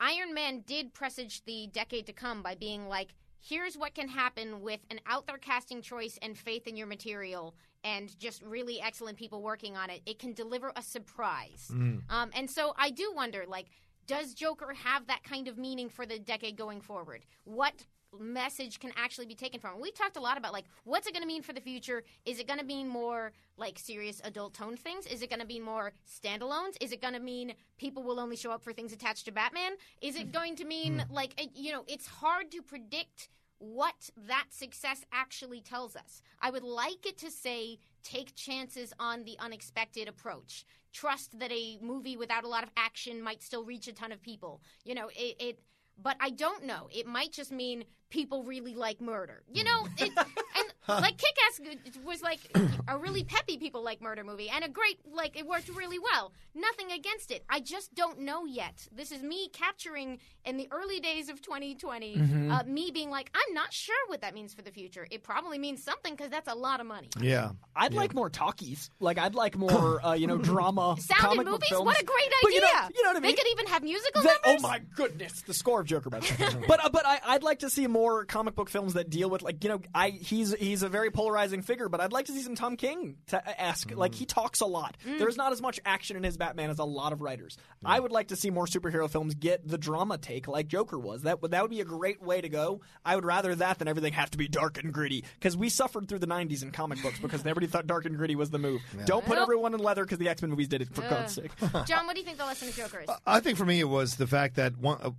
[0.00, 4.60] Iron Man did presage the decade to come by being like, here's what can happen
[4.60, 9.18] with an out there casting choice and faith in your material and just really excellent
[9.18, 10.02] people working on it.
[10.06, 11.68] It can deliver a surprise.
[12.10, 13.66] Um, and so I do wonder, like,
[14.06, 17.24] does Joker have that kind of meaning for the decade going forward?
[17.44, 17.84] What
[18.18, 19.80] message can actually be taken from?
[19.80, 22.04] We've talked a lot about like what's it going to mean for the future?
[22.24, 25.06] Is it going to mean more like serious adult tone things?
[25.06, 26.76] Is it going to be more standalones?
[26.80, 29.72] Is it going to mean people will only show up for things attached to Batman?
[30.00, 31.14] Is it going to mean hmm.
[31.14, 36.22] like it- you know, it's hard to predict what that success actually tells us.
[36.40, 40.64] I would like it to say take chances on the unexpected approach.
[40.92, 44.22] Trust that a movie without a lot of action might still reach a ton of
[44.22, 44.62] people.
[44.84, 45.58] You know, it, it
[46.00, 46.88] but I don't know.
[46.92, 49.42] It might just mean people really like murder.
[49.52, 49.86] You know,
[50.88, 51.60] like Kick Ass
[52.04, 52.40] was like
[52.88, 56.32] a really peppy people like murder movie and a great like it worked really well.
[56.54, 57.44] Nothing against it.
[57.48, 58.88] I just don't know yet.
[58.92, 62.16] This is me capturing in the early days of 2020.
[62.16, 62.50] Mm-hmm.
[62.50, 65.06] Uh, me being like, I'm not sure what that means for the future.
[65.10, 67.10] It probably means something because that's a lot of money.
[67.20, 67.50] Yeah.
[67.76, 68.90] I'd like more talkies.
[69.00, 70.96] Like I'd like more, uh, you know, drama.
[71.00, 71.68] Sound comic in movies?
[71.68, 71.86] films.
[71.86, 72.32] What a great idea!
[72.42, 73.30] But you know, you know what I mean.
[73.30, 76.56] They could even have musical That- oh my goodness, the score of Joker, by the
[76.58, 76.64] way.
[76.68, 79.42] but uh, but I, I'd like to see more comic book films that deal with
[79.42, 82.42] like you know I he's he's a very polarizing figure, but I'd like to see
[82.42, 83.94] some Tom King to ask.
[83.94, 84.96] Like he talks a lot.
[85.06, 85.18] Mm.
[85.18, 87.56] There's not as much action in his Batman as a lot of writers.
[87.84, 91.22] I would like to see more superhero films get the drama take like Joker was.
[91.22, 92.80] That would that would be a great way to go.
[93.04, 96.08] I would rather that than everything have to be dark and gritty because we suffered
[96.08, 98.80] through the '90s in comic books because everybody thought dark and gritty was the move.
[99.04, 99.42] Don't put Nope.
[99.42, 101.50] everyone in leather because the X Men movies did it for God's sake.
[101.86, 103.10] John, what do you think the lesson of Joker is?
[103.26, 105.10] I think for me it was the fact that one, uh,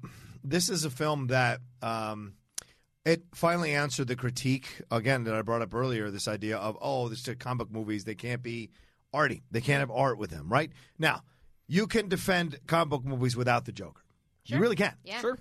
[0.44, 2.34] this is a film that um,
[3.06, 6.12] it finally answered the critique again that I brought up earlier.
[6.12, 8.72] This idea of oh, this is comic book movies they can't be
[9.14, 10.50] arty, they can't have art with them.
[10.50, 11.24] Right now,
[11.68, 14.02] you can defend comic book movies without the Joker.
[14.46, 14.96] You really can.
[15.04, 15.20] Yeah.
[15.22, 15.38] Sure.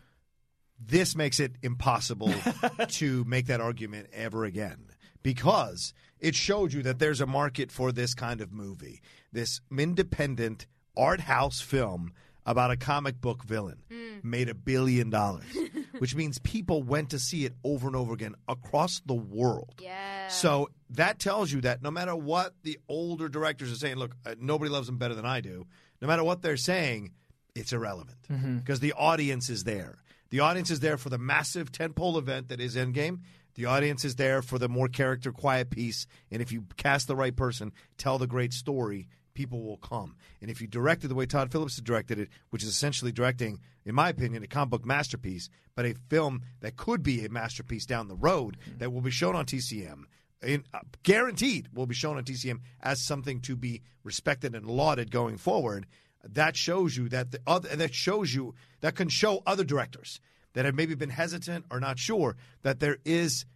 [0.79, 2.33] This makes it impossible
[2.89, 4.89] to make that argument ever again
[5.23, 9.01] because it showed you that there's a market for this kind of movie,
[9.33, 10.67] this independent
[10.97, 12.13] art house film
[12.49, 13.83] about a comic book villain
[14.23, 15.45] made a billion dollars,
[15.99, 19.75] which means people went to see it over and over again across the world.
[19.83, 20.29] Yeah.
[20.29, 24.35] So that tells you that no matter what the older directors are saying, look, uh,
[24.41, 25.67] nobody loves them better than I do.
[26.01, 27.13] No matter what they're saying,
[27.55, 28.17] it's irrelevant
[28.57, 29.99] because the audience is there.
[30.31, 33.21] The audience is there for the massive tentpole event that is Endgame.
[33.57, 36.07] The audience is there for the more character, quiet piece.
[36.31, 40.17] And if you cast the right person, tell the great story, people will come.
[40.43, 43.61] And if you direct it the way Todd Phillips directed it, which is essentially directing,
[43.85, 47.87] in my opinion, a comic book masterpiece, but a film that could be a masterpiece
[47.87, 50.07] down the road that will be shown on TCM,
[50.43, 55.13] in, uh, guaranteed will be shown on TCM as something to be respected and lauded
[55.13, 55.87] going forward.
[56.25, 60.21] That shows you that the other that shows you that can show other directors
[60.55, 63.47] that have maybe been hesitant or not sure that there is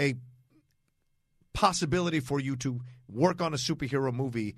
[0.00, 0.14] a
[1.52, 4.56] possibility for you to work on a superhero movie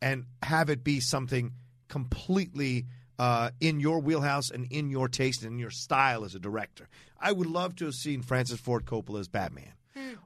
[0.00, 1.52] and have it be something
[1.88, 2.86] completely
[3.18, 6.88] uh, in your wheelhouse and in your taste and in your style as a director.
[7.20, 9.72] I would love to have seen Francis Ford Coppola's Batman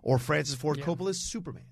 [0.03, 1.65] or Francis Ford Coppola's Superman.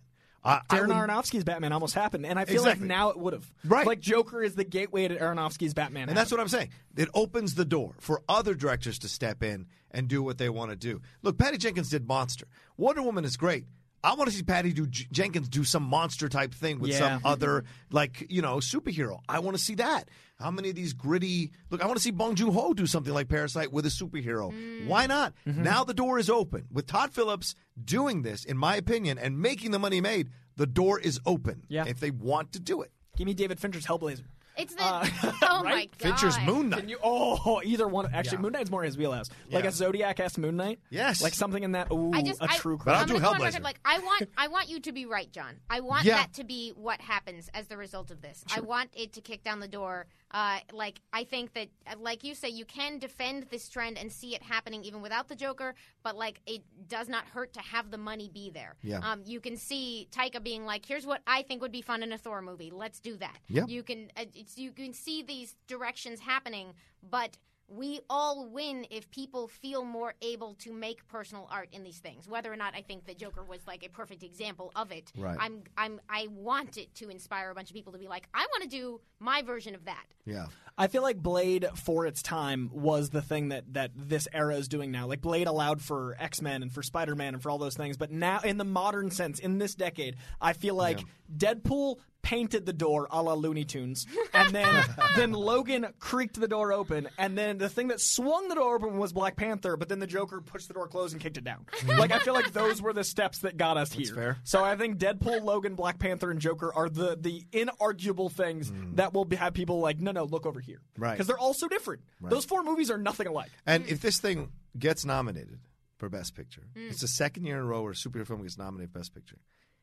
[0.43, 2.89] Uh, Darren would- Aronofsky's Batman almost happened, and I feel Exactly.
[2.89, 3.53] like now it would have.
[3.63, 3.87] Right.
[3.87, 6.09] Like Joker is the gateway to Aronofsky's Batman.
[6.09, 6.71] And that's what I'm saying.
[6.97, 10.71] It opens the door for other directors to step in and do what they want
[10.71, 11.03] to do.
[11.21, 12.47] Look, Patty Jenkins did Monster.
[12.79, 13.67] Wonder Woman is great.
[14.03, 16.99] I want to see Patty do J- Jenkins do some monster type thing with Yeah.
[16.99, 19.21] some other like you know superhero.
[19.29, 20.09] I want to see that.
[20.39, 21.51] How many of these gritty?
[21.69, 24.53] Look, I want to see Bong Joon Ho do something like Parasite with a superhero.
[24.53, 24.87] Mm.
[24.87, 25.35] Why not?
[25.47, 25.63] Mm-hmm.
[25.63, 29.71] Now the door is open with Todd Phillips doing this, in my opinion, and making
[29.73, 30.31] the money made.
[30.57, 31.65] The door is open.
[31.69, 31.85] Yeah.
[31.87, 32.91] if they want to do it.
[33.17, 34.25] Give me David Fincher's Hellblazer.
[34.61, 34.83] It's the
[35.51, 36.19] oh my god.
[36.19, 36.81] Fincher's Moon Knight.
[36.81, 36.99] Can you?
[37.03, 38.13] Oh, either one.
[38.15, 38.43] Actually, Yeah.
[38.43, 39.29] Moon Knight's more his wheelhouse.
[39.51, 39.71] Like Yeah.
[39.71, 40.81] a Zodiac-esque Moon Knight.
[40.91, 41.23] Yes.
[41.23, 41.91] Like something in that.
[41.91, 43.09] Ooh, I just, a I, true But I'll crime.
[43.09, 43.55] do I'm gonna go on Hellblazer.
[43.55, 45.57] record, Like I want, I want you to be right, John.
[45.69, 46.17] I want Yeah.
[46.19, 48.45] that to be what happens as the result of this.
[48.55, 50.07] I want it to kick down the door.
[50.33, 54.13] Uh, like I think that, uh, like you say, you can defend this trend and
[54.13, 55.75] see it happening even without the Joker.
[56.05, 58.77] But like, it does not hurt to have the money be there.
[58.83, 58.99] Yeah.
[59.03, 62.13] Um, you can see Taika being like, "Here's what I think would be fun in
[62.13, 62.71] a Thor movie.
[62.73, 63.65] Let's do that." Yeah.
[63.67, 66.75] You can, uh, it's, you can see these directions happening,
[67.09, 67.37] but
[67.73, 72.29] we all win if people feel more able to make personal art in these things.
[72.29, 75.37] Whether or not I think that Joker was like a perfect example of it, Right.
[75.39, 78.41] I'm I'm I want it to inspire a bunch of people to be like, I
[78.41, 80.05] want to do my version of that.
[80.25, 80.47] Yeah.
[80.77, 84.67] I feel like Blade for its time was the thing that that this era is
[84.67, 85.07] doing now.
[85.07, 87.97] Like Blade allowed for X Men and for Spider Man and for all those things,
[87.97, 91.05] but now in the modern sense, in this decade, I feel like
[91.37, 94.85] Deadpool painted the door a la Looney Tunes, and then
[95.17, 98.99] then Logan creaked the door open, and then the thing that swung the door open
[98.99, 101.67] was Black Panther, but then the Joker pushed the door closed and kicked it down.
[101.87, 104.15] like I feel like those were the steps that got us here.
[104.15, 104.39] fair.
[104.45, 109.13] So I think Deadpool, Logan, Black Panther, and Joker are the the inarguable things that
[109.15, 111.13] will be, have people like, no, no, look over here, Right.
[111.13, 112.03] Because they're all so different.
[112.21, 113.51] Those four movies are nothing alike.
[113.67, 115.59] And if this thing gets nominated
[115.99, 116.91] for Best Picture, Mm.
[116.91, 119.15] it's the second year in a row where a superhero film gets nominated for Best
[119.15, 119.39] Picture.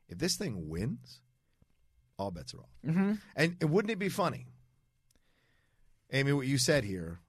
[0.08, 1.22] If this thing wins,
[2.18, 2.70] all bets are off.
[2.86, 3.14] Mm-hmm.
[3.36, 4.48] And, wouldn't it be funny,
[6.12, 7.20] Amy, what you said here?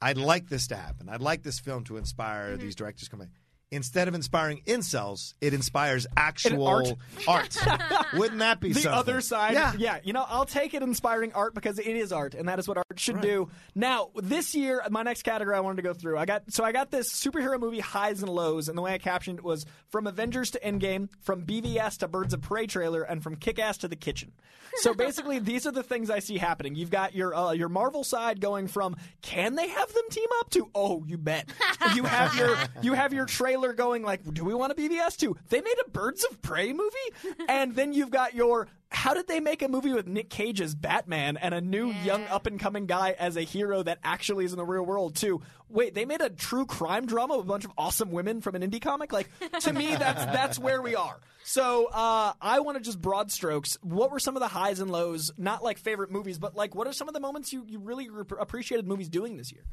[0.00, 1.08] I'd like this to happen.
[1.08, 2.60] I'd like this film to inspire Mm-hmm.
[2.62, 3.30] these directors coming.
[3.72, 6.92] Instead of inspiring incels, it inspires actual art.
[7.26, 7.56] art.
[8.14, 8.98] Wouldn't that be so the something?
[8.98, 9.54] other side.
[9.78, 9.98] Yeah.
[10.04, 12.76] You know, I'll take it inspiring art because it is art, and that is what
[12.76, 13.48] art should do.
[13.74, 16.18] Now, this year, my next category I wanted to go through.
[16.18, 18.98] I got so I got this superhero movie highs and lows, and the way I
[18.98, 23.22] captioned it was from Avengers to Endgame, from BVS to Birds of Prey trailer, and
[23.22, 24.32] from Kick Ass to the Kitchen.
[24.76, 26.74] So basically, these are the things I see happening.
[26.74, 30.50] You've got your uh, your Marvel side going from can they have them team up
[30.50, 31.48] to oh you bet.
[31.96, 35.36] You have your you have your trailer going like do we want a BVS too?
[35.48, 36.90] They made a Birds of Prey movie,
[37.48, 40.74] and then you've got your how did they make a movie with Nick Cage as
[40.74, 44.52] Batman and a new young up and coming guy as a hero that actually is
[44.52, 45.40] in the real world too?
[45.68, 48.62] Wait, they made a true crime drama with a bunch of awesome women from an
[48.62, 49.12] indie comic?
[49.12, 51.18] Like to me that's that's where we are.
[51.44, 53.76] So uh, I want to just broad strokes.
[53.82, 55.32] What were some of the highs and lows?
[55.36, 58.08] Not like favorite movies, but like what are some of the moments you, you really
[58.08, 59.64] re- appreciated movies doing this year?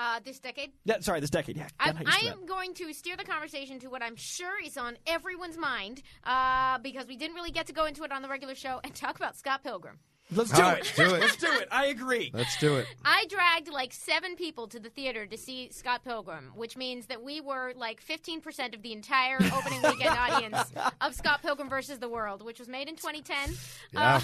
[0.00, 0.70] Uh, this decade.
[0.84, 1.56] Yeah, sorry, this decade.
[1.56, 4.96] Yeah, I'm, I am going to steer the conversation to what I'm sure is on
[5.08, 8.54] everyone's mind uh, because we didn't really get to go into it on the regular
[8.54, 9.98] show and talk about Scott Pilgrim.
[10.30, 10.72] Let's do All it.
[10.74, 11.20] right, do it.
[11.20, 11.68] Let's do it.
[11.70, 12.30] I agree.
[12.34, 12.86] Let's do it.
[13.04, 17.22] I dragged like seven people to the theater to see Scott Pilgrim, which means that
[17.22, 22.08] we were like 15% of the entire opening weekend audience of Scott Pilgrim versus the
[22.08, 23.54] World, which was made in 2010.
[23.92, 24.16] Yeah.
[24.16, 24.20] Uh,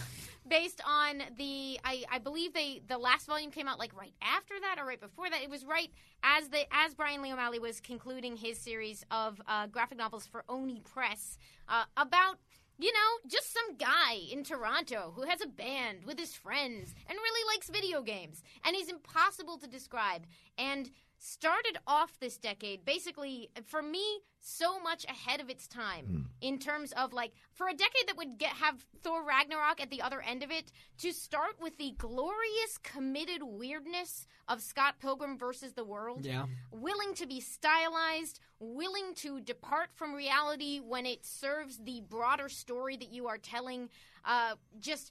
[0.47, 4.55] based on the, I, I believe they the last volume came out like right after
[4.61, 5.43] that or right before that.
[5.43, 5.90] It was right
[6.23, 10.45] as the as Brian Lee O'Malley was concluding his series of uh, graphic novels for
[10.49, 11.38] Oni Press
[11.69, 12.38] uh, about
[12.79, 17.17] you know, just some guy in Toronto who has a band with his friends and
[17.17, 18.43] really likes video games.
[18.65, 20.27] And he's impossible to describe.
[20.59, 26.59] And started off this decade basically, for me, so much ahead of its time in
[26.59, 30.20] terms of like, for a decade that would get have Thor Ragnarok at the other
[30.20, 35.85] end of it, to start with the glorious, committed weirdness of Scott Pilgrim versus the
[35.85, 36.46] World Yeah.
[36.70, 42.96] willing to be stylized, willing to depart from reality when it serves the broader story
[42.98, 43.88] that you are telling.
[44.27, 45.11] Uh, just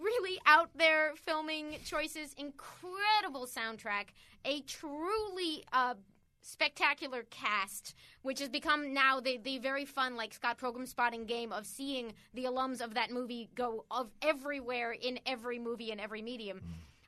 [0.00, 4.08] really out there filming choices, incredible soundtrack,
[4.44, 5.94] a truly uh,
[6.40, 11.52] spectacular cast, which has become now the, the very fun, like Scott Pilgrim spotting game
[11.52, 16.22] of seeing the alums of that movie go of everywhere in every movie and every
[16.22, 16.60] medium.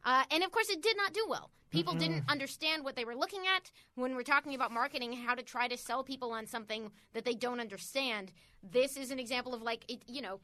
[0.04, 1.50] Uh, and of course, it did not do well.
[1.70, 5.42] People didn't understand what they were looking at when we're talking about marketing, how to
[5.42, 8.32] try to sell people on something that they don't understand.
[8.62, 10.38] This is an example of like, it, you know,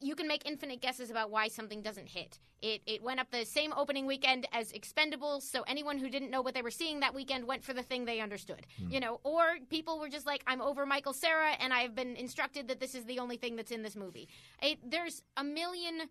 [0.00, 2.38] you can make infinite guesses about why something doesn't hit.
[2.62, 6.42] It, it went up the same opening weekend as Expendables, so anyone who didn't know
[6.42, 8.66] what they were seeing that weekend went for the thing they understood.
[8.78, 8.90] Hmm.
[8.90, 12.16] You know, or people were just like, I'm over Michael Cera, and I have been
[12.16, 14.28] instructed that this is the only thing that's in this movie.
[14.62, 16.02] It, there's a million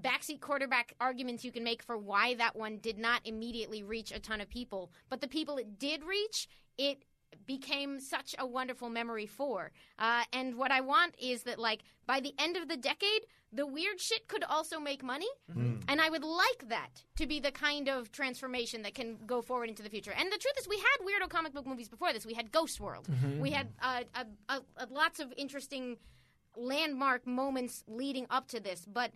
[0.00, 4.18] backseat quarterback arguments you can make for why that one did not immediately reach a
[4.18, 4.90] ton of people.
[5.08, 7.04] But the people it did reach, it
[7.46, 9.72] became such a wonderful memory for.
[9.98, 13.66] Uh, and what I want is that, like, by the end of the decade, the
[13.66, 15.28] weird shit could also make money.
[15.88, 19.68] And I would like that to be the kind of transformation that can go forward
[19.68, 20.12] into the future.
[20.12, 22.26] And the truth is, we had weirdo comic book movies before this.
[22.26, 23.06] We had Ghost World.
[23.40, 24.02] We had uh,
[24.90, 25.98] lots of interesting
[26.56, 28.86] landmark moments leading up to this.
[28.90, 29.12] But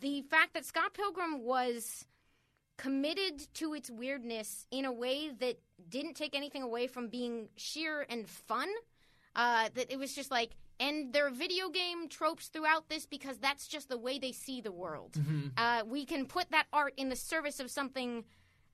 [0.00, 2.06] the fact that Scott Pilgrim was
[2.76, 8.06] committed to its weirdness in a way that didn't take anything away from being sheer
[8.08, 8.68] and fun.
[9.34, 13.38] Uh, that it was just like, and there are video game tropes throughout this because
[13.38, 15.16] that's just the way they see the world.
[15.56, 18.24] Uh, we can put that art in the service of something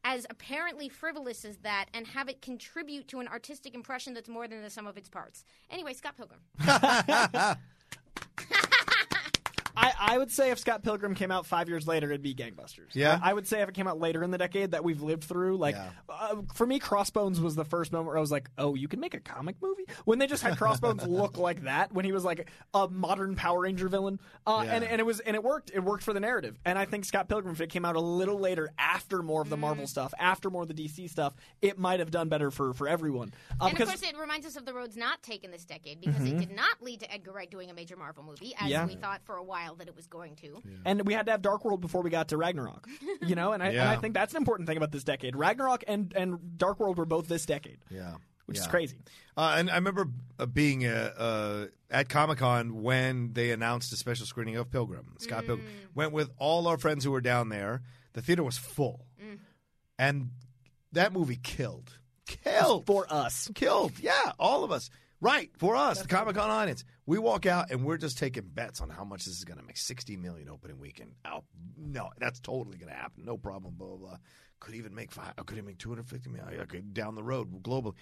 [0.05, 4.49] as apparently frivolous as that and have it contribute to an artistic impression that's more
[4.49, 5.44] than the sum of its parts.
[5.71, 6.40] Anyway, Scott Pilgrim.
[9.79, 12.95] I, I would say if Scott Pilgrim came out five years later, it'd be Gangbusters.
[12.95, 13.19] Yeah?
[13.23, 15.25] I, I would say if it came out later in the decade that we've lived
[15.25, 15.91] through, like Yeah.
[16.09, 19.01] uh, for me, Crossbones was the first moment where I was like, "Oh, you can
[19.01, 22.25] make a comic movie." When they just had Crossbones look like that, when he was
[22.25, 24.75] like a modern Power Ranger villain, uh, Yeah.
[24.75, 25.71] and and it was and it worked.
[25.75, 26.59] It worked for the narrative.
[26.64, 29.49] And I think Scott Pilgrim, if it came out a little later, after more of
[29.51, 32.73] the Marvel stuff, after more of the DC stuff, it might have done better for
[32.75, 33.33] for everyone.
[33.61, 36.25] Uh, and of course, it reminds us of the roads not taken this decade because
[36.25, 38.87] it did not lead to Edgar Wright doing a major Marvel movie, as Yeah.
[38.87, 40.62] we thought for a while that it was going to.
[40.85, 42.87] and we had to have Dark World before we got to Ragnarok.
[43.22, 45.37] You know, and I, and I think that's an important thing about this decade.
[45.37, 48.14] Ragnarok and and Dark World were both this decade, Yeah.
[48.46, 48.96] which is crazy.
[49.37, 53.96] Uh, and I remember uh, being uh, uh, at Comic Con when they announced a
[53.96, 55.14] special screening of Pilgrim.
[55.18, 57.83] Scott Pilgrim went with all our friends who were down there.
[58.14, 59.07] The theater was full,
[59.98, 60.31] and
[60.92, 63.50] that movie killed, killed for us.
[63.54, 63.92] killed.
[64.00, 64.90] Yeah, all of us.
[65.20, 66.85] Right for us, the Comic Con audience.
[67.04, 69.64] We walk out and we're just taking bets on how much this is going to
[69.64, 69.76] make.
[69.76, 71.12] Sixty million opening weekend.
[71.24, 71.42] Oh
[71.76, 73.24] no, that's totally going to happen.
[73.24, 73.74] No problem.
[73.76, 73.96] Blah blah.
[73.96, 74.16] blah.
[74.61, 75.35] Could even make five.
[75.37, 76.61] Could even make two hundred fifty million.
[76.62, 77.94] Okay, down the road globally.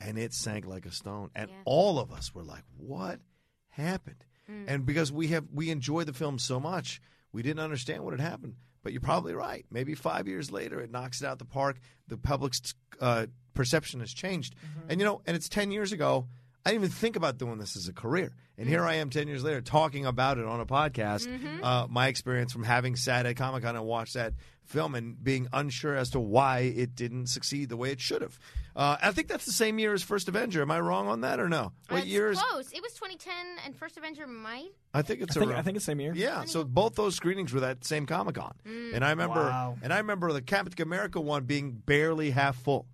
[0.00, 1.30] and it sank like a stone.
[1.34, 1.56] And Yeah.
[1.66, 3.20] all of us were like, "What
[3.68, 4.64] happened?" Mm.
[4.68, 7.00] And because we have we enjoyed the film so much,
[7.32, 8.56] we didn't understand what had happened.
[8.82, 9.64] But you're probably right.
[9.70, 11.78] Maybe five years later, it knocks it out the park.
[12.08, 14.90] The public's uh, perception has changed, Mm-hmm.
[14.90, 16.28] and you know, and it's ten years ago.
[16.66, 19.28] I didn't even think about doing this as a career, and here I am ten
[19.28, 21.26] years later talking about it on a podcast.
[21.28, 21.62] Mm-hmm.
[21.62, 24.32] Uh, my experience from having sat at Comic Con and watched that
[24.64, 28.38] film and being unsure as to why it didn't succeed the way it should have.
[28.74, 30.62] Uh, I think that's the same year as First Avenger.
[30.62, 31.64] Am I wrong on that or no?
[31.88, 32.40] What That's year is?
[32.40, 32.72] close.
[32.72, 33.32] It was 2010,
[33.66, 34.70] and First Avenger might.
[34.94, 35.58] I think it's I think, around.
[35.60, 36.14] I think it's same year.
[36.16, 38.94] Yeah, so both those screenings were that same Comic Con, Mm.
[38.94, 39.76] and I remember, Wow.
[39.82, 42.86] and I remember the Captain America one being barely half full,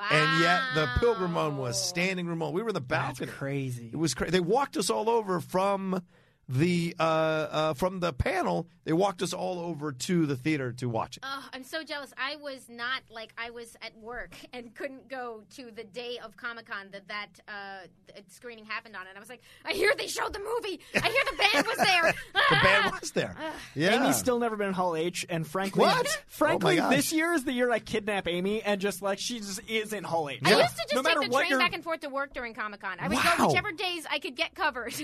[0.00, 0.06] Wow.
[0.10, 2.54] and yet the Pilgrim one was standing room only.
[2.54, 3.30] We were in the That's balcony.
[3.30, 3.90] crazy.
[3.92, 4.30] It was crazy.
[4.30, 6.02] They walked us all over from
[6.50, 8.66] the uh, uh, from the panel.
[8.84, 11.22] They walked us all over to the theater to watch it.
[11.24, 12.12] Oh, I'm so jealous.
[12.18, 16.36] I was not like I was at work and couldn't go to the day of
[16.36, 19.92] Comic Con that that uh, th- screening happened on, and I was like, I hear
[19.96, 20.80] they showed the movie.
[20.94, 22.14] I hear the band was there.
[22.34, 23.36] the band was there.
[23.76, 26.24] Yeah, Amy's still never been in Hall H, and frankly, What?
[26.26, 29.38] frankly, Oh my this year is the year I kidnap Amy, and just like she
[29.38, 30.40] just is in Hall H.
[30.44, 32.32] I used to just no take the what train your back and forth to work
[32.34, 32.96] during Comic Con.
[32.98, 33.34] I would Wow.
[33.36, 34.94] go whichever days I could get covered.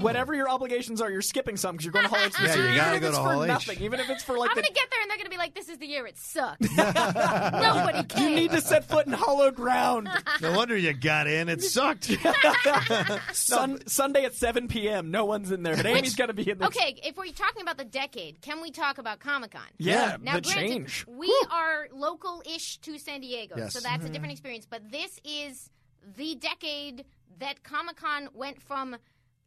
[0.00, 0.48] whatever your
[0.88, 2.64] obligations are, you're skipping some because you're going to Hall H this Yeah, year.
[2.64, 3.48] you even gotta if go it's to for Hall H.
[3.48, 4.62] nothing, even if it's for like I'm the.
[4.62, 8.04] gonna get there and they're gonna be like, "This is the year it sucked." Nobody
[8.04, 8.22] cares.
[8.30, 10.08] You need to set foot in hollow ground.
[10.40, 11.48] no wonder you got in.
[11.48, 12.10] It sucked.
[13.32, 15.10] Sun, Sunday at 7 p.m.
[15.10, 16.68] No one's in there, but Amy's going to be in there.
[16.68, 19.62] Okay, if we're talking about the decade, can we talk about Comic Con?
[19.78, 21.04] Yeah, Now, the granted, change.
[21.08, 23.72] we are local-ish to San Diego, Yes.
[23.74, 24.66] so that's a different experience.
[24.68, 25.70] But this is
[26.16, 27.04] the decade
[27.38, 28.96] that Comic Con went from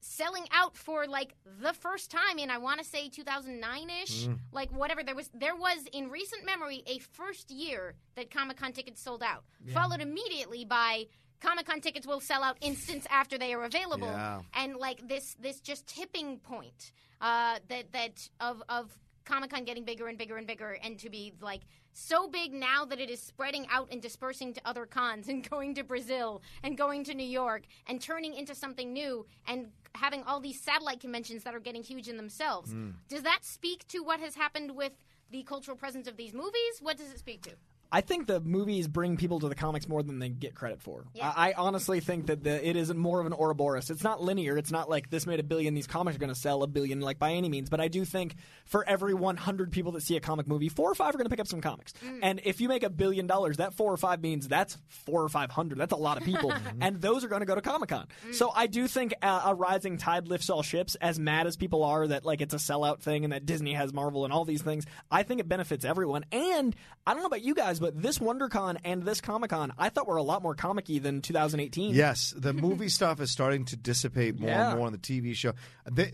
[0.01, 5.03] selling out for like the first time in I want to say 2009ish, like whatever.
[5.03, 9.23] There was there was in recent memory a first year that Comic Con tickets sold
[9.23, 9.43] out,
[9.73, 11.05] followed immediately by.
[11.39, 14.41] Comic Con tickets will sell out instance after they are available, Yeah.
[14.53, 18.95] and like this this just tipping point uh, that that of of
[19.25, 21.61] Comic Con getting bigger and bigger and bigger, and to be like
[21.93, 25.75] so big now that it is spreading out and dispersing to other cons and going
[25.75, 30.39] to Brazil and going to New York and turning into something new and having all
[30.39, 32.71] these satellite conventions that are getting huge in themselves.
[32.71, 32.91] Hmm.
[33.09, 34.93] Does that speak to what has happened with
[35.31, 36.79] the cultural presence of these movies?
[36.81, 37.51] What does it speak to?
[37.91, 41.05] I think the movies bring people to the comics more than they get credit for.
[41.13, 41.31] Yeah.
[41.35, 43.89] I, I honestly think that the, it is more of an Ouroboros.
[43.89, 44.57] It's not linear.
[44.57, 47.01] It's not like this made a billion, these comics are going to sell a billion,
[47.01, 47.69] like by any means.
[47.69, 48.35] But I do think
[48.65, 51.29] for every 100 people that see a comic movie, four or five are going to
[51.29, 51.93] pick up some comics.
[52.05, 52.19] Mm.
[52.23, 55.29] And if you make a billion dollars, that four or five means that's four or
[55.29, 55.77] five hundred.
[55.77, 56.53] That's a lot of people.
[56.81, 58.07] and those are going to go to Comic Con.
[58.27, 58.35] Mm.
[58.35, 60.95] So I do think a, a rising tide lifts all ships.
[60.95, 63.91] As mad as people are that like it's a sellout thing and that Disney has
[63.91, 66.25] Marvel and all these things, I think it benefits everyone.
[66.31, 66.73] And
[67.05, 70.07] I don't know about you guys, but this WonderCon and this Comic Con, I thought
[70.07, 71.93] were a lot more comic-y than 2018.
[71.93, 74.69] Yes, the movie stuff is starting to dissipate more Yeah.
[74.69, 75.53] and more on the TV show.
[75.91, 76.11] They,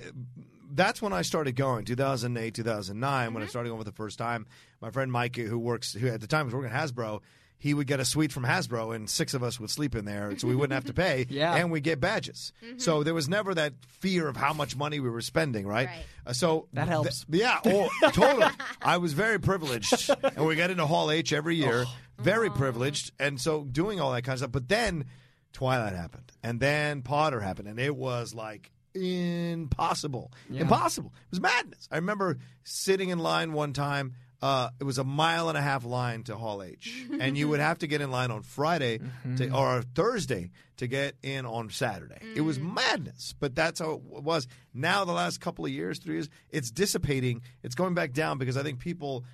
[0.71, 3.33] that's when I started going, 2008, 2009, Mm-hmm.
[3.35, 4.47] when I started going for the first time.
[4.81, 7.21] My friend Mike, who works, who at the time was working at Hasbro,
[7.59, 10.37] he would get a suite from Hasbro, and six of us would sleep in there,
[10.37, 11.55] so we wouldn't have to pay, Yeah.
[11.55, 12.53] and we get badges.
[12.77, 15.87] So there was never that fear of how much money we were spending, right?
[15.87, 16.05] Right.
[16.25, 17.25] Uh, so That helps.
[17.25, 18.45] th- yeah, oh, totally.
[18.81, 21.85] I was very privileged, and we get into Hall H every year.
[21.87, 21.95] Oh.
[22.19, 24.51] Very privileged, and so doing all that kind of stuff.
[24.51, 25.05] But then
[25.53, 31.13] Twilight happened, and then Potter happened, and it was like impossible, impossible.
[31.15, 31.87] It was madness.
[31.91, 34.13] I remember sitting in line one time.
[34.41, 37.59] Uh, it was a mile and a half line to Hall H, and you would
[37.59, 38.99] have to get in line on Friday
[39.37, 42.19] to, or Thursday to get in on Saturday.
[42.35, 44.47] It was madness, but that's how it was.
[44.75, 47.41] Now, the last couple of years, three years, it's dissipating.
[47.63, 49.25] It's going back down because I think people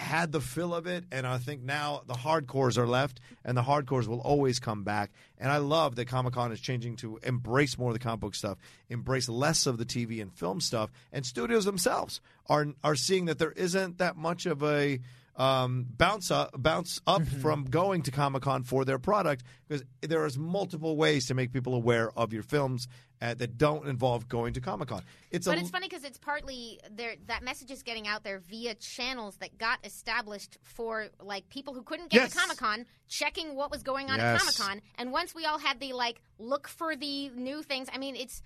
[0.00, 3.62] had the fill of it, and I think now the hardcores are left, and the
[3.62, 5.12] hardcores will always come back.
[5.38, 8.34] And I love that Comic Con is changing to embrace more of the comic book
[8.34, 13.26] stuff, embrace less of the TV and film stuff, and studios themselves are are seeing
[13.26, 15.00] that there isn't that much of a
[15.36, 20.26] um, bounce up, bounce up from going to Comic Con for their product because there
[20.26, 22.88] is multiple ways to make people aware of your films
[23.22, 25.02] uh, that don't involve going to Comic Con.
[25.30, 28.38] It's But a it's funny because it's partly there that message is getting out there
[28.38, 32.32] via channels that got established for like people who couldn't get Yes.
[32.32, 34.34] to Comic Con, checking what was going on Yes.
[34.34, 34.82] at Comic Con.
[34.96, 38.42] And once we all had the like look for the new things, I mean, it's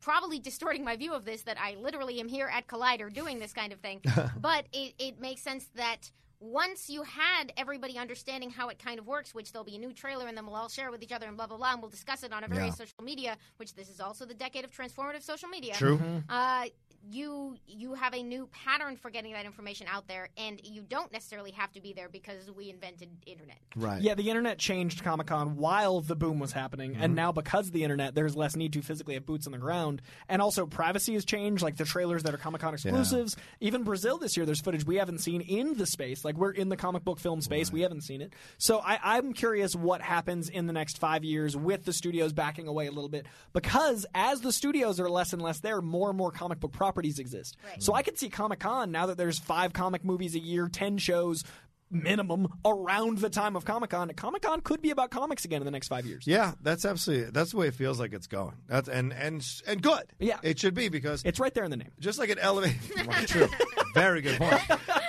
[0.00, 3.52] probably distorting my view of this that I literally am here at Collider doing this
[3.52, 4.00] kind of thing.
[4.40, 6.10] but it, it makes sense that
[6.44, 9.92] once you had everybody understanding how it kind of works, which there'll be a new
[9.92, 11.80] trailer and then we'll all share it with each other and blah blah blah, and
[11.80, 12.84] we'll discuss it on our various Yeah.
[12.86, 13.36] social media.
[13.56, 15.74] Which this is also the decade of transformative social media.
[15.74, 16.00] True.
[16.28, 16.66] Uh,
[17.10, 21.12] you you have a new pattern for getting that information out there, and you don't
[21.12, 23.58] necessarily have to be there because we invented internet.
[23.76, 24.00] Right.
[24.00, 27.02] Yeah, the internet changed Comic Con while the boom was happening, Mm-hmm.
[27.02, 29.58] and now because of the internet, there's less need to physically have boots on the
[29.58, 31.62] ground, and also privacy has changed.
[31.62, 34.96] Like the trailers that are Comic Con exclusives, even Brazil this year, there's footage we
[34.96, 36.24] haven't seen in the space.
[36.24, 38.32] Like we're in the comic book film space, we haven't seen it.
[38.58, 42.66] So I, I'm curious what happens in the next five years with the studios backing
[42.68, 46.18] away a little bit, because as the studios are less and less there, more and
[46.18, 47.56] more comic book properties exist.
[47.78, 50.98] So I could see Comic Con now that there's five comic movies a year, ten
[50.98, 51.44] shows
[51.94, 54.10] minimum around the time of Comic Con.
[54.14, 56.26] Comic Con could be about comics again in the next five years.
[56.26, 58.54] Yeah, that's absolutely that's the way it feels like it's going.
[58.68, 60.04] That's and and and good.
[60.18, 60.38] Yeah.
[60.42, 61.92] it should be because It's right there in the name.
[62.00, 63.48] just like an elevated, Right, true,
[63.94, 64.60] very good point.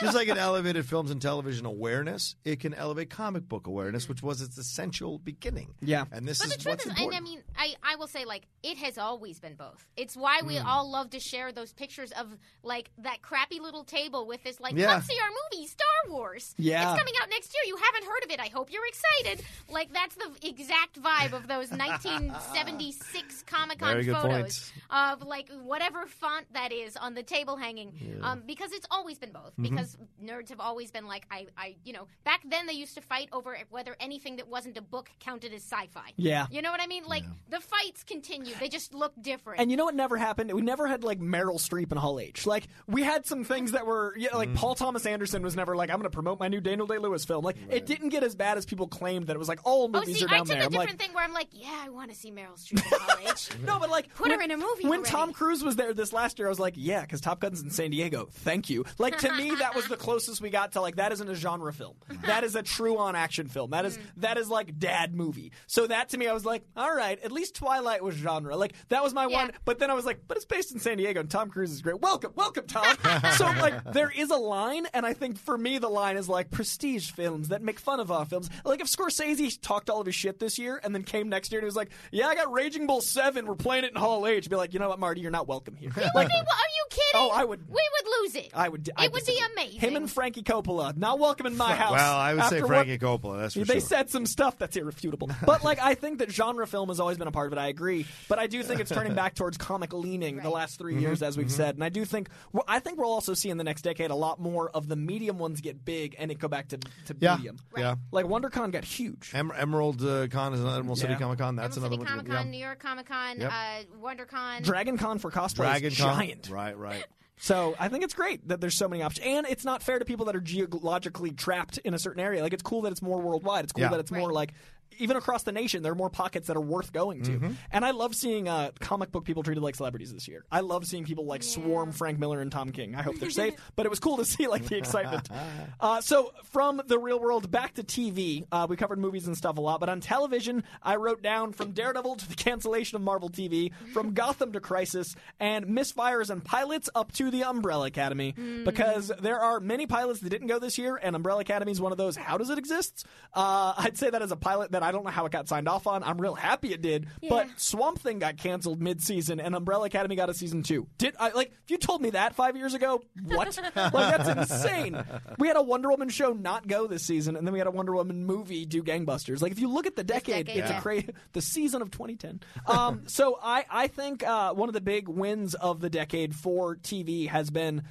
[0.01, 4.21] Just like an elevated films and television awareness, it can elevate comic book awareness, which
[4.21, 5.73] was its essential beginning.
[5.81, 6.05] Yeah.
[6.11, 7.21] and this But the is truth what's is, and important.
[7.21, 9.85] I mean, I, I will say, like, it has always been both.
[9.95, 10.67] It's why we Hmm.
[10.67, 12.27] all love to share those pictures of,
[12.63, 14.93] like, that crappy little table with this, like, Yeah.
[14.93, 16.53] come see our movie, Star Wars.
[16.57, 16.74] Yeah.
[16.81, 17.63] It's coming out next year.
[17.67, 18.39] You haven't heard of it.
[18.39, 19.45] I hope you're excited.
[19.69, 24.73] Like, that's the exact vibe of those 1976 Comic Con photos points.
[24.89, 28.19] of, like, whatever font that is on the table hanging.
[28.21, 29.53] Um, because it's always been both.
[29.53, 29.63] Mm-hmm.
[29.63, 33.01] Because nerds have always been like, I, I, you know, back then they used to
[33.01, 36.11] fight over whether anything that wasn't a book counted as sci-fi.
[36.17, 36.47] Yeah.
[36.51, 37.03] You know what I mean?
[37.05, 38.53] Like the fights continue.
[38.59, 39.59] They just look different.
[39.59, 40.51] And you know what never happened?
[40.51, 42.45] We never had like Meryl Streep and Hall H.
[42.45, 45.89] Like we had some things that were yeah, like Paul Thomas Anderson was never like
[45.89, 47.45] I'm going to promote my new Daniel Day Lewis film.
[47.45, 49.87] Like it didn't get as bad as people claimed that it was like all oh,
[49.87, 50.61] movies see, are I down took there.
[50.61, 52.83] a I'm different like thing where I'm like, yeah, I want to see Meryl Streep
[52.91, 53.49] in college.
[53.65, 55.11] no, but like Put her in a movie When already.
[55.11, 57.69] Tom Cruise was there this last year, I was like, yeah, because Top Gun's in
[57.69, 58.27] San Diego.
[58.31, 58.83] Thank you.
[58.97, 61.71] Like to me, that was the closest we got to like that isn't a genre
[61.71, 61.95] film.
[62.25, 63.69] That is a true on action film.
[63.69, 64.01] That is mm.
[64.17, 65.51] that is like dad movie.
[65.67, 68.57] So that to me, I was like, all right, at least Twilight was genre.
[68.57, 69.43] Like that was my Yeah.
[69.43, 69.51] one.
[69.65, 71.83] But then I was like, but it's based in San Diego, and Tom Cruise is
[71.83, 72.01] great.
[72.01, 72.95] Welcome, welcome, Tom.
[73.37, 76.44] so like there is a line, and I think for me the line is like
[76.51, 78.49] prestige films that make fun of our films.
[78.63, 81.59] Like if Scorsese talked all of his shit this year and then came next year
[81.59, 83.45] and he was like, yeah, I got Raging Bull Seven.
[83.47, 84.49] We're playing it in Hall H.
[84.49, 85.91] Be like, you know what, Marty, you're not welcome here.
[86.15, 86.29] Like.
[86.29, 87.11] Hey, are you kidding?
[87.15, 88.51] Oh, I would- We would lose it.
[88.53, 88.87] I would.
[88.87, 89.79] It I'd would be amazing.
[89.79, 91.91] Him and Frankie Coppola not welcome in my house.
[91.91, 93.39] well, I would say Frankie what- Coppola.
[93.41, 93.81] That's for they sure.
[93.81, 95.29] said some stuff that's irrefutable.
[95.45, 97.59] But like I think that genre film has always been a part of it.
[97.61, 98.05] I agree.
[98.29, 101.01] But I do think it's turning back towards comic leaning the last 3 Mm-hmm.
[101.01, 101.75] years, as we've said.
[101.75, 104.15] And I do think well, I think we'll also see in the next decade a
[104.15, 107.35] lot more of the medium ones get big and it go back to to yeah,
[107.37, 107.57] medium.
[107.77, 107.95] yeah.
[108.11, 109.31] Like WonderCon got huge.
[109.33, 111.19] Em- Emerald uh, Con is another Emerald City Yeah.
[111.19, 111.55] Comic Con.
[111.55, 112.25] That's Emerald another City one.
[112.25, 112.51] Comic Con, yeah.
[112.51, 113.51] New York Comic Con, Yep.
[113.51, 114.63] uh, WonderCon.
[114.63, 116.17] Dragon Con for cosplay Dragon is Con.
[116.19, 116.49] giant.
[116.49, 117.05] Right, right.
[117.37, 120.05] So I think it's great that there's so many options, and it's not fair to
[120.05, 122.41] people that are geologically trapped in a certain area.
[122.41, 123.65] Like it's cool that it's more worldwide.
[123.65, 123.89] It's cool Yeah.
[123.89, 124.53] that it's more like
[124.99, 127.31] even across the nation, there are more pockets that are worth going to.
[127.31, 127.51] Mm-hmm.
[127.71, 130.45] And I love seeing uh, comic book people treated like celebrities this year.
[130.49, 132.95] I love seeing people like swarm Frank Miller and Tom King.
[132.95, 135.27] I hope they're safe, but it was cool to see like the excitement.
[135.79, 139.57] Uh, so from the real world back to TV, uh, we covered movies and stuff
[139.57, 143.29] a lot, but on television, I wrote down from Daredevil to the cancellation of Marvel
[143.29, 149.11] TV, from Gotham to Crisis, and misfires and pilots up to the Umbrella Academy, because
[149.19, 151.97] there are many pilots that didn't go this year, and Umbrella Academy is one of
[151.97, 152.15] those.
[152.15, 153.05] How does it exist?
[153.33, 155.67] Uh, I'd say that as a pilot that I don't know how it got signed
[155.67, 156.03] off on.
[156.03, 160.29] I'm real happy it did, but Swamp Thing got canceled mid-season, and Umbrella Academy got
[160.29, 160.87] a season two.
[160.97, 161.51] Did I like?
[161.63, 163.57] If you told me that five years ago, what?
[163.75, 165.01] like that's insane.
[165.37, 167.71] We had a Wonder Woman show not go this season, and then we had a
[167.71, 169.41] Wonder Woman movie do gangbusters.
[169.41, 170.77] Like if you look at the decade, decade, it's yeah.
[170.77, 172.41] a crazy the season of 2010.
[172.67, 176.75] Um, so I I think uh, one of the big wins of the decade for
[176.75, 177.83] TV has been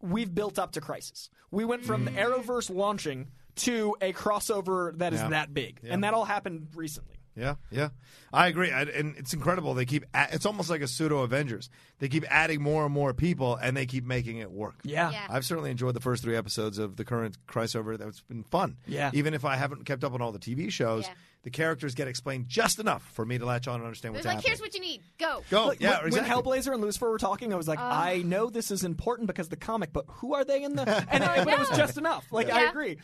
[0.00, 1.28] we've built up to Crisis.
[1.50, 5.28] We went from the Arrowverse launching to a crossover that is Yeah.
[5.30, 7.14] that big, and that all happened recently.
[7.34, 7.90] Yeah, yeah,
[8.32, 9.72] I agree, I, and it's incredible.
[9.74, 11.70] They keep a- it's almost like a pseudo Avengers.
[12.00, 14.74] They keep adding more and more people, and they keep making it work.
[14.82, 15.10] Yeah.
[15.12, 15.24] Yeah.
[15.30, 17.96] I've certainly enjoyed the first three episodes of the current crossover.
[17.96, 18.76] That's been fun.
[18.88, 19.10] Yeah.
[19.14, 21.14] even if I haven't kept up on all the TV shows, Yeah.
[21.42, 24.36] The characters get explained just enough for me to latch on and understand what's like,
[24.36, 24.50] happening.
[24.50, 25.02] here's what you need.
[25.18, 25.42] Go.
[25.50, 26.20] Go, Look, yeah, when, exactly.
[26.20, 29.48] when Hellblazer and Lucifer were talking, I was like, I know this is important because
[29.48, 30.88] the comic, but who are they in the?
[31.10, 32.26] And it, but it was just enough.
[32.30, 32.98] Like I agree.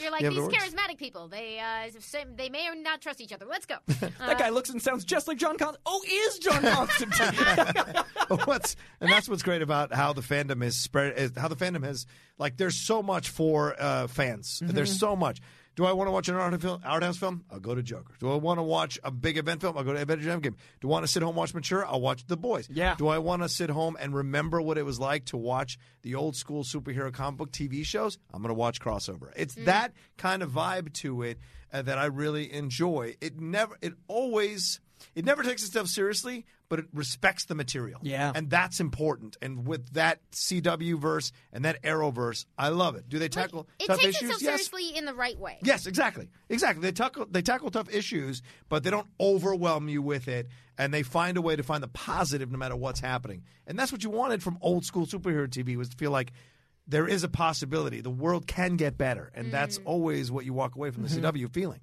[0.00, 1.28] You're like Yeah, these charismatic people.
[1.28, 1.90] They uh,
[2.36, 3.46] they may or not trust each other.
[3.46, 3.76] Let's go.
[4.18, 5.76] That guy looks and sounds just like John Con.
[5.84, 7.34] Oh, is John Constantine?
[8.44, 11.18] what's and that's what's great about how the fandom is spread.
[11.18, 12.06] Is how the fandom has
[12.38, 14.60] like there's so much for uh, fans.
[14.62, 14.74] Mm-hmm.
[14.74, 15.40] There's so much.
[15.76, 17.44] Do I want to watch an art, film, art house film?
[17.50, 18.14] I'll go to Joker.
[18.20, 19.76] Do I want to watch a big event film?
[19.76, 20.54] I'll go to Avengers Endgame.
[20.80, 21.84] Do I want to sit home and watch mature?
[21.84, 22.68] I'll watch The Boys.
[22.70, 22.94] Yeah.
[22.96, 26.14] Do I want to sit home and remember what it was like to watch the
[26.14, 28.18] old school superhero comic book TV shows?
[28.32, 29.32] I'm going to watch crossover.
[29.36, 31.38] It's that kind of vibe to it
[31.72, 33.16] uh, that I really enjoy.
[33.20, 33.76] It never.
[33.82, 34.80] It always
[35.14, 38.00] it never takes itself seriously, but it respects the material.
[38.02, 38.32] Yeah.
[38.34, 39.36] and that's important.
[39.42, 43.08] And with that CW verse and that Arrowverse, I love it.
[43.08, 44.30] Do they tackle it tough takes issues?
[44.30, 44.66] itself yes.
[44.66, 45.58] seriously in the right way.
[45.62, 46.82] Yes, exactly, exactly.
[46.82, 50.48] They tackle they tackle tough issues, but they don't overwhelm you with it,
[50.78, 53.42] and they find a way to find the positive no matter what's happening.
[53.66, 56.32] And that's what you wanted from old school superhero TV was to feel like
[56.86, 58.00] there is a possibility.
[58.02, 59.82] The world can get better, and that's Mm.
[59.86, 61.24] always what you walk away from the Mm-hmm.
[61.24, 61.80] CW feeling.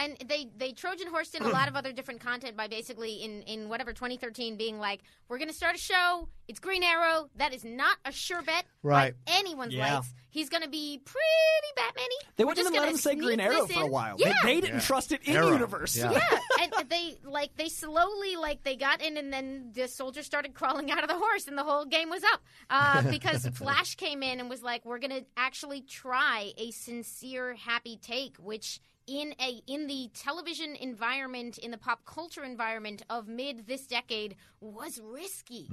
[0.00, 3.42] And they they Trojan horsed in a lot of other different content by basically in
[3.42, 6.28] in whatever 2013 being like we're going to start a show.
[6.46, 7.28] It's Green Arrow.
[7.36, 9.14] That is not a sure bet Right.
[9.26, 9.96] by anyone's Yeah.
[9.96, 10.14] lights.
[10.30, 12.28] He's going to be pretty Batman-y.
[12.36, 14.16] They We're wouldn't just even let him say Green Arrow for a while.
[14.18, 14.32] Yeah.
[14.44, 15.52] They, they didn't trust it in Arrow.
[15.52, 15.96] universe.
[15.96, 16.12] Yeah.
[16.12, 20.54] yeah, and they like they slowly like they got in, and then the soldiers started
[20.54, 22.40] crawling out of the horse, and the whole game was up
[22.70, 27.96] uh, because Flash came in and was like, "We're gonna actually try a sincere, happy
[28.00, 33.66] take," which in a in the television environment, in the pop culture environment of mid
[33.66, 35.68] this decade, was risky.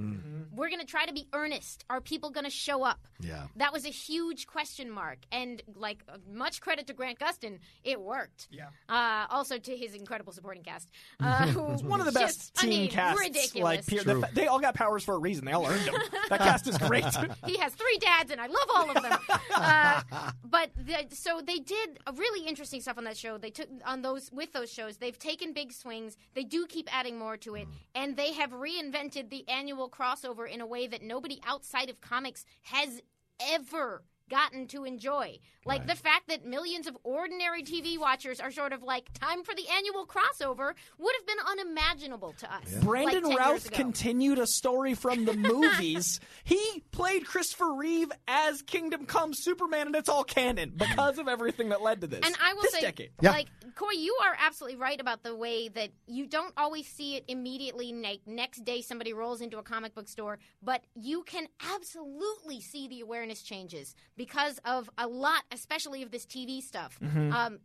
[0.54, 1.84] We're gonna try to be earnest.
[1.90, 3.06] Are people gonna show up?
[3.20, 3.44] Yeah.
[3.56, 8.00] That was a huge question mark, and like uh, much credit to Grant Gustin, it
[8.00, 8.48] worked.
[8.50, 8.68] Yeah.
[8.88, 12.74] Uh, also to his incredible supporting cast, uh, One of the best just, team I
[12.74, 13.20] mean, casts.
[13.20, 13.64] Ridiculous.
[13.64, 15.44] Like peer- the they all got powers for a reason.
[15.44, 15.94] They all earned them.
[16.30, 17.04] that cast is great.
[17.46, 19.18] he has three dads, and I love all of them.
[19.54, 20.02] uh,
[20.44, 23.25] but the, so they did a really interesting stuff on that show.
[23.38, 24.96] They took on those with those shows.
[24.96, 26.16] They've taken big swings.
[26.34, 27.72] They do keep adding more to it, mm.
[27.94, 32.44] and they have reinvented the annual crossover in a way that nobody outside of comics
[32.62, 33.02] has
[33.40, 35.38] ever gotten to enjoy.
[35.64, 39.52] Like the fact that millions of ordinary TV watchers are sort of like time for
[39.54, 42.72] the annual crossover would have been unimaginable to us.
[42.84, 46.20] Brandon like Routh continued a story from the movies.
[46.44, 51.70] he played Christopher Reeve as Kingdom Come Superman, and it's all canon because of everything
[51.70, 52.20] that led to this.
[52.24, 53.10] And I will this say, decade.
[53.20, 57.24] like Coy, you are absolutely right about the way that you don't always see it
[57.28, 57.92] immediately.
[57.92, 62.88] Like next day, somebody rolls into a comic book store, but you can absolutely see
[62.88, 66.98] the awareness changes because of a lot, especially of this TV stuff.
[67.02, 67.32] Mm-hmm.
[67.32, 67.58] Um,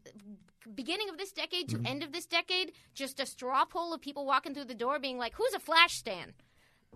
[0.76, 4.26] beginning of this decade to end of this decade, just a straw poll of people
[4.26, 6.34] walking through the door being like, "Who's a Flash stan?"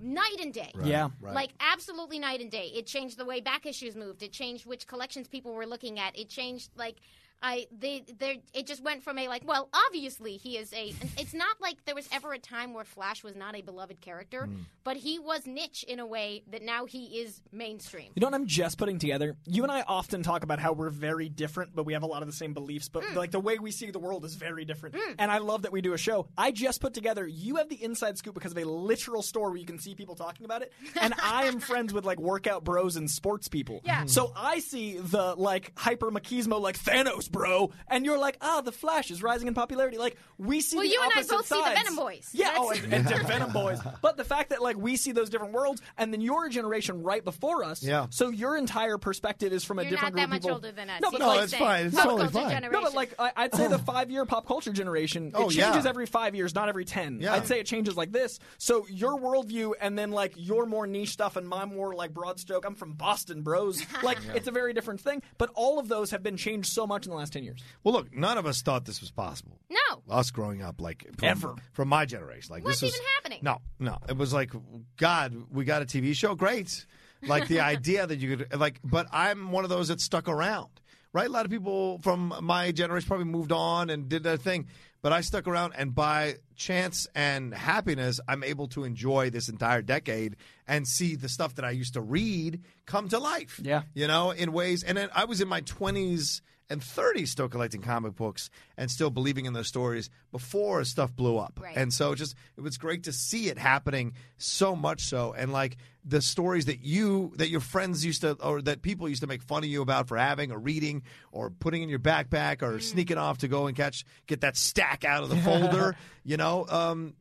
[0.01, 0.73] Night and day.
[0.83, 1.09] Yeah.
[1.21, 2.69] Like absolutely night and day.
[2.75, 4.23] It changed the way back issues moved.
[4.23, 6.17] It changed which collections people were looking at.
[6.19, 6.97] It changed like
[7.41, 11.33] I they there it just went from a like well obviously he is a it's
[11.33, 14.47] not like there was ever a time where Flash was not a beloved character,
[14.83, 18.11] but he was niche in a way that now he is mainstream.
[18.15, 19.35] You know what I'm just putting together?
[19.45, 22.21] You and I often talk about how we're very different, but we have a lot
[22.21, 22.89] of the same beliefs.
[22.89, 23.15] But Mm.
[23.15, 24.95] like the way we see the world is very different.
[25.19, 26.27] And I love that we do a show.
[26.37, 27.27] I just put together.
[27.27, 30.15] You have the inside scoop because of a literal store where you can see people
[30.15, 33.81] talking about it, and I am friends with like workout bros and sports people.
[33.83, 34.05] Yeah.
[34.05, 38.71] So I see the like hyper machismo, like Thanos, bro, and you're like, ah, the
[38.71, 39.97] Flash is rising in popularity.
[39.97, 40.77] Like we see.
[40.77, 41.79] Well, the you and I opposite both see the sides.
[41.79, 42.29] Venom Boys.
[42.33, 42.53] Yeah.
[42.57, 43.79] Oh, and, and the Venom boys.
[44.01, 47.23] But the fact that like we see those different worlds, and then your generation right
[47.23, 47.81] before us.
[47.83, 48.07] Yeah.
[48.09, 50.55] So your entire perspective is from a You're different not that group of much people.
[50.55, 51.01] older than us.
[51.01, 51.85] No, but No, like it's saying fine.
[51.87, 52.71] It's pop totally culture fine.
[52.71, 55.89] no, but like I, I'd say the five-year pop culture generation, Oh, it changes yeah.
[55.89, 57.19] every five years, not every ten.
[57.19, 57.33] Yeah.
[57.33, 58.39] I'd say it changes like this.
[58.57, 62.39] So your worldview, and then like your more niche stuff, and my more like broad
[62.39, 62.65] stroke.
[62.65, 63.83] I'm from Boston, bros.
[64.03, 65.21] Like it's a very different thing.
[65.37, 67.61] But all of those have been changed so much in the last ten years.
[67.83, 69.59] Well, look, none of us thought this was possible.
[69.69, 70.01] no.
[70.09, 71.55] Us growing up, like from, Ever.
[71.73, 73.39] from my generation, like What's this was even happening?
[73.41, 74.51] No, no, it was like,
[74.97, 76.85] God, we got a TV show, great.
[77.23, 80.69] Like the idea that you could like, but I'm one of those that stuck around,
[81.13, 81.27] right?
[81.27, 84.67] A lot of people from my generation probably moved on and did their thing,
[85.01, 89.81] but I stuck around, and by chance and happiness, I'm able to enjoy this entire
[89.81, 90.35] decade
[90.67, 93.59] and see the stuff that I used to read come to life.
[93.63, 93.83] Yeah.
[93.93, 94.83] you know, in ways.
[94.83, 99.09] And then I was in my 20s and 30s still collecting comic books and still
[99.09, 101.59] believing in those stories before stuff blew up.
[101.61, 101.75] Right.
[101.77, 105.77] And so just it was great to see it happening so much so and like
[106.03, 109.41] the stories that you that your friends used to or that people used to make
[109.41, 113.17] fun of you about for having or reading or putting in your backpack or sneaking
[113.17, 117.13] off to go and catch get that stack out of the folder, you know, um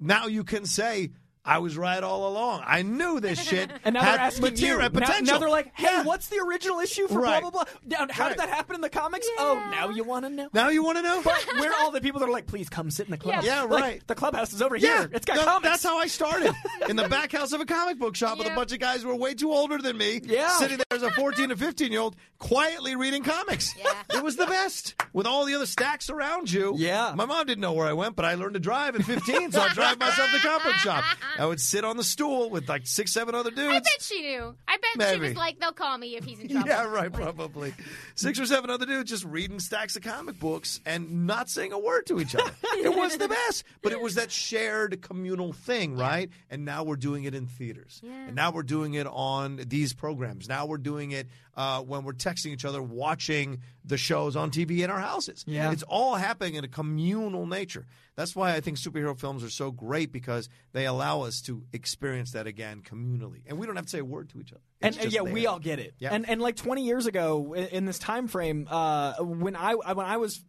[0.00, 1.10] now you can say
[1.44, 2.62] I was right all along.
[2.66, 4.82] I knew this shit And now had they're asking material, you.
[4.82, 5.34] had Now, potential.
[5.34, 6.02] now they're like, "Hey, Yeah.
[6.02, 7.40] what's the original issue for Right.
[7.40, 8.28] blah blah blah?" How Right.
[8.30, 9.26] did that happen in the comics?
[9.38, 10.48] Oh, now you want to know.
[10.52, 11.22] Now you want to know?
[11.22, 13.42] But we're all the people that are like, "Please come sit in the club.
[13.42, 14.06] Yeah, Like, right.
[14.06, 15.10] the clubhouse is over Yeah, here.
[15.14, 15.64] It's got no, comics.
[15.70, 16.52] That's how I started
[16.88, 19.08] in the back house of a comic book shop with a bunch of guys who
[19.08, 20.20] were way too older than me.
[20.24, 20.50] Yeah.
[20.58, 23.74] sitting there as a fourteen to fifteen year old, quietly reading comics.
[23.78, 23.90] Yeah.
[24.18, 26.74] it was the best with all the other stacks around you.
[26.76, 27.12] Yeah.
[27.16, 29.62] my mom didn't know where I went, but I learned to drive at fifteen, so
[29.62, 31.04] I drive myself to the comic book shop.
[31.38, 33.74] I would sit on the stool with like six, seven other dudes.
[33.74, 34.54] I bet she knew.
[34.68, 36.68] I bet she was like, they'll call me if he's in trouble.
[36.68, 37.74] Yeah, right, probably.
[38.14, 41.78] Six or seven other dudes just reading stacks of comic books and not saying a
[41.78, 42.52] word to each other.
[42.74, 43.64] it was the best.
[43.82, 46.30] But it was that shared communal thing, right?
[46.50, 48.00] And now we're doing it in theaters.
[48.04, 50.48] And now we're doing it on these programs.
[50.48, 51.28] Now we're doing it
[51.60, 55.44] uh, when we're texting each other, watching the shows on TV in our houses.
[55.46, 55.72] Yeah.
[55.72, 57.84] It's all happening in a communal nature.
[58.16, 62.32] That's why I think superhero films are so great because they allow us to experience
[62.32, 63.42] that again communally.
[63.46, 64.62] And we don't have to say a word to each other.
[64.80, 65.92] and It's uh, just yeah, we all get it.
[65.98, 66.14] Yeah.
[66.14, 70.06] And and like 20 years ago in, in this time frame, uh, when I when
[70.06, 70.42] I was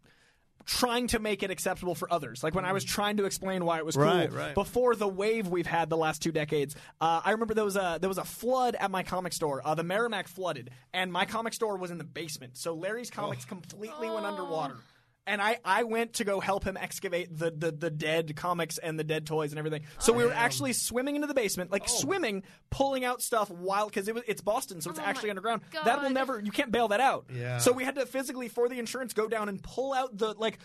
[0.65, 3.77] trying to make it acceptable for others, like when I was trying to explain why
[3.77, 4.53] it was cool Right, right.
[4.53, 6.75] before the wave we've had the last two decades.
[6.99, 9.61] Uh, I remember there was a there was a flood at my comic store.
[9.65, 12.57] Uh, the Merrimack flooded, and my comic store was in the basement.
[12.57, 14.75] So Larry's comics completely went underwater.
[15.27, 18.97] And I, I went to go help him excavate the, the, the dead comics and
[18.97, 19.83] the dead toys and everything.
[19.99, 21.99] So we were actually swimming into the basement, like oh.
[21.99, 25.31] swimming, pulling out stuff while because it was it's Boston, so it's Oh actually my
[25.31, 25.61] underground.
[25.85, 27.25] That will never you can't bail that out.
[27.33, 27.59] Yeah.
[27.59, 30.57] So we had to physically for the insurance go down and pull out the like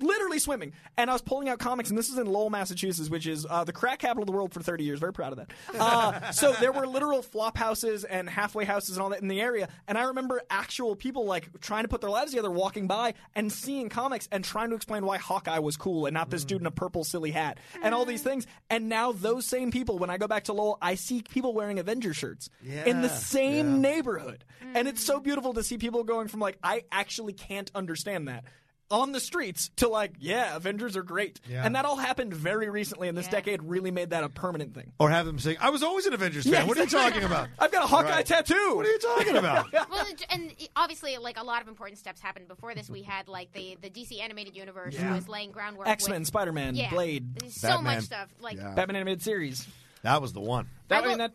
[0.00, 0.72] literally swimming.
[0.96, 3.64] And I was pulling out comics, and this is in Lowell, Massachusetts, which is uh,
[3.64, 4.98] the crack capital of the world for 30 years.
[5.00, 5.50] Very proud of that.
[5.80, 9.40] Uh, so there were literal flop houses and halfway houses and all that in the
[9.40, 9.68] area.
[9.88, 13.50] And I remember actual people like trying to put their lives together, walking by and
[13.50, 16.66] seeing comics and trying to explain why Hawkeye was cool and not this dude in
[16.66, 18.46] a purple silly hat and all these things.
[18.68, 21.78] And now those same people, when I go back to Lowell, I see people wearing
[21.78, 24.44] Avenger shirts in the Yeah, same neighborhood.
[24.74, 28.44] And it's so beautiful to see people going from like, I actually can't understand that.
[28.90, 31.38] On the streets to like, yeah, Avengers are great.
[31.48, 31.64] Yeah.
[31.64, 33.30] And that all happened very recently, and this Yeah.
[33.32, 34.92] decade really made that a permanent thing.
[34.98, 36.52] Or have them saying, I was always an Avengers fan.
[36.54, 37.48] Yeah, what are you talking about?
[37.58, 38.26] I've got a Hawkeye Right.
[38.26, 38.72] tattoo.
[38.74, 39.72] What are you talking about?
[39.90, 42.90] well, and obviously, like a lot of important steps happened before this.
[42.90, 45.14] We had like the the DC animated universe Yeah.
[45.14, 45.86] was laying groundwork.
[45.86, 47.94] X Men, Spider Man, yeah, Blade, There's so Batman.
[47.96, 48.28] much stuff.
[48.40, 48.74] Like Yeah.
[48.74, 49.68] Batman animated series.
[50.02, 50.68] that was the one.
[50.88, 51.32] That I I mean that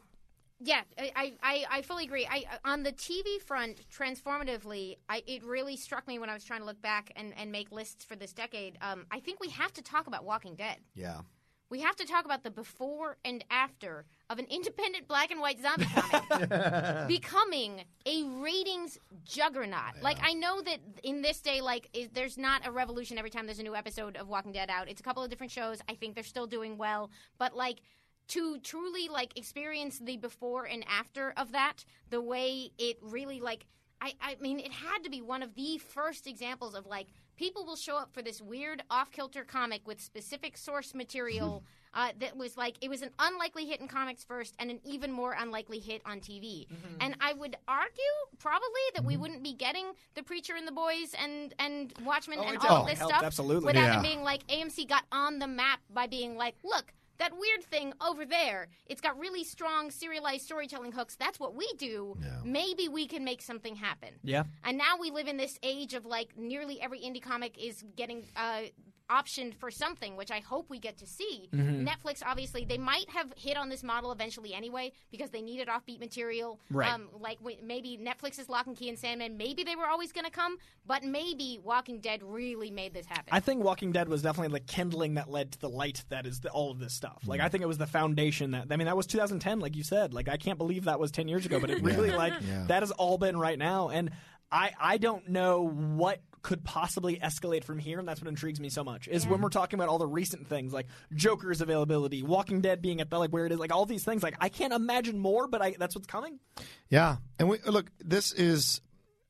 [0.59, 2.25] Yeah, I, I, I fully agree.
[2.29, 6.61] I on the TV front, transformatively, I, it really struck me when I was trying
[6.61, 8.77] to look back and, and make lists for this decade.
[8.81, 10.77] Um, I think we have to talk about Walking Dead.
[10.93, 11.21] Yeah.
[11.69, 15.59] We have to talk about the before and after of an independent black and white
[15.59, 20.01] zombie comic becoming a ratings juggernaut.
[20.01, 23.45] Like I know that in this day, like is, there's not a revolution every time
[23.45, 24.87] there's a new episode of Walking Dead out.
[24.87, 25.81] It's a couple of different shows.
[25.89, 27.81] I think they're still doing well, but like
[28.29, 33.65] to truly like experience the before and after of that, the way it really like.
[34.01, 37.07] I, I mean, it had to be one of the first examples of like
[37.37, 41.63] people will show up for this weird off kilter comic with specific source material
[41.93, 45.11] uh, that was like it was an unlikely hit in comics first and an even
[45.11, 46.67] more unlikely hit on TV.
[46.99, 48.03] And I would argue
[48.37, 52.55] probably that we wouldn't be getting the Preacher and the Boys and and Watchmen and
[52.55, 53.65] it all of this helped, stuff absolutely.
[53.65, 53.99] without Yeah.
[53.99, 56.91] it being like AMC got on the map by being like, look.
[57.17, 61.15] That weird thing over there, it's got really strong serialized storytelling hooks.
[61.15, 62.17] That's what we do.
[62.43, 64.09] Maybe we can make something happen.
[64.23, 64.43] Yeah.
[64.63, 68.25] And now we live in this age of like nearly every indie comic is getting
[68.35, 68.61] uh,
[69.09, 71.49] optioned for something, which I hope we get to see.
[71.53, 71.87] Mm-hmm.
[71.87, 75.99] Netflix, obviously, they might have hit on this model eventually anyway because they needed offbeat
[75.99, 76.59] material.
[76.69, 76.91] Right.
[76.91, 80.25] Um, like w- maybe Netflix's Locke and Key and Sandman, maybe they were always going
[80.25, 83.29] to come, but maybe Walking Dead really made this happen.
[83.31, 86.39] I think Walking Dead was definitely the kindling that led to the light that is
[86.39, 87.23] the, all of this stuff.
[87.25, 89.83] Like I think it was the foundation that I mean that was 2010, like you
[89.83, 90.13] said.
[90.13, 92.33] Like I can't believe that was 10 years ago, but it really like
[92.67, 93.89] that has all been right now.
[93.89, 94.11] And
[94.51, 98.69] I I don't know what could possibly escalate from here, and that's what intrigues me
[98.69, 99.07] so much.
[99.07, 103.01] Is when we're talking about all the recent things like Joker's availability, Walking Dead being
[103.01, 104.21] at the like where it is, like all these things.
[104.21, 106.39] Like I can't imagine more, but I that's what's coming.
[106.87, 107.89] Yeah, and we look.
[107.99, 108.79] This is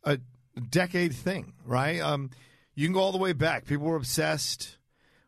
[0.03, 0.19] a
[0.69, 2.01] decade thing, right?
[2.01, 2.31] Um,
[2.75, 3.63] you can go all the way back.
[3.65, 4.77] People were obsessed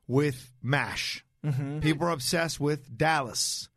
[0.08, 1.24] with Mash.
[1.80, 3.70] People are obsessed with Dallas.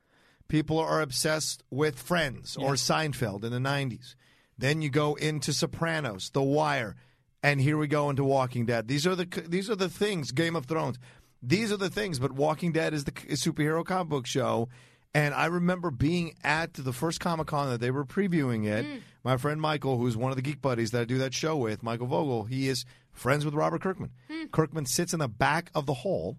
[0.48, 4.16] People are obsessed with Friends or Seinfeld in the '90s.
[4.58, 6.96] Then you go into Sopranos, The Wire,
[7.42, 8.88] and here we go into Walking Dead.
[8.88, 10.32] These are the these are the things.
[10.32, 10.98] Game of Thrones.
[11.42, 12.18] These are the things.
[12.18, 14.68] But Walking Dead is the superhero comic book show.
[15.12, 18.86] And I remember being at the first Comic Con that they were previewing it.
[18.86, 19.00] Mm.
[19.24, 21.82] My friend Michael, who's one of the geek buddies that I do that show with,
[21.82, 24.12] Michael Vogel, he is friends with Robert Kirkman.
[24.30, 24.46] Hmm.
[24.52, 26.36] Kirkman sits in the back of the hall,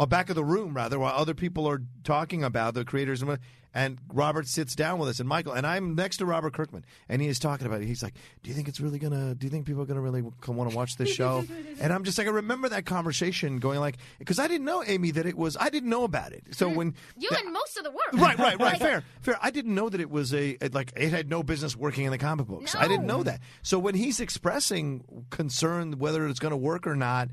[0.00, 3.20] or back of the room rather, while other people are talking about the creators.
[3.20, 3.38] And,
[3.74, 7.20] and Robert sits down with us, and Michael, and I'm next to Robert Kirkman, and
[7.20, 7.86] he is talking about it.
[7.86, 9.34] He's like, "Do you think it's really gonna?
[9.34, 11.44] Do you think people are gonna really want to watch this show?"
[11.80, 15.10] and I'm just like, I remember that conversation going like, because I didn't know Amy
[15.10, 16.44] that it was, I didn't know about it.
[16.52, 16.76] So hmm.
[16.76, 18.14] when you and most of the world.
[18.14, 18.78] Right, right, right.
[18.80, 19.38] Fair, fair.
[19.42, 22.18] I didn't know that it was a like it had no business working in the
[22.18, 22.74] comic books.
[22.74, 23.40] I didn't know that.
[23.62, 27.28] So when he's expressing concern whether it's going to work or not,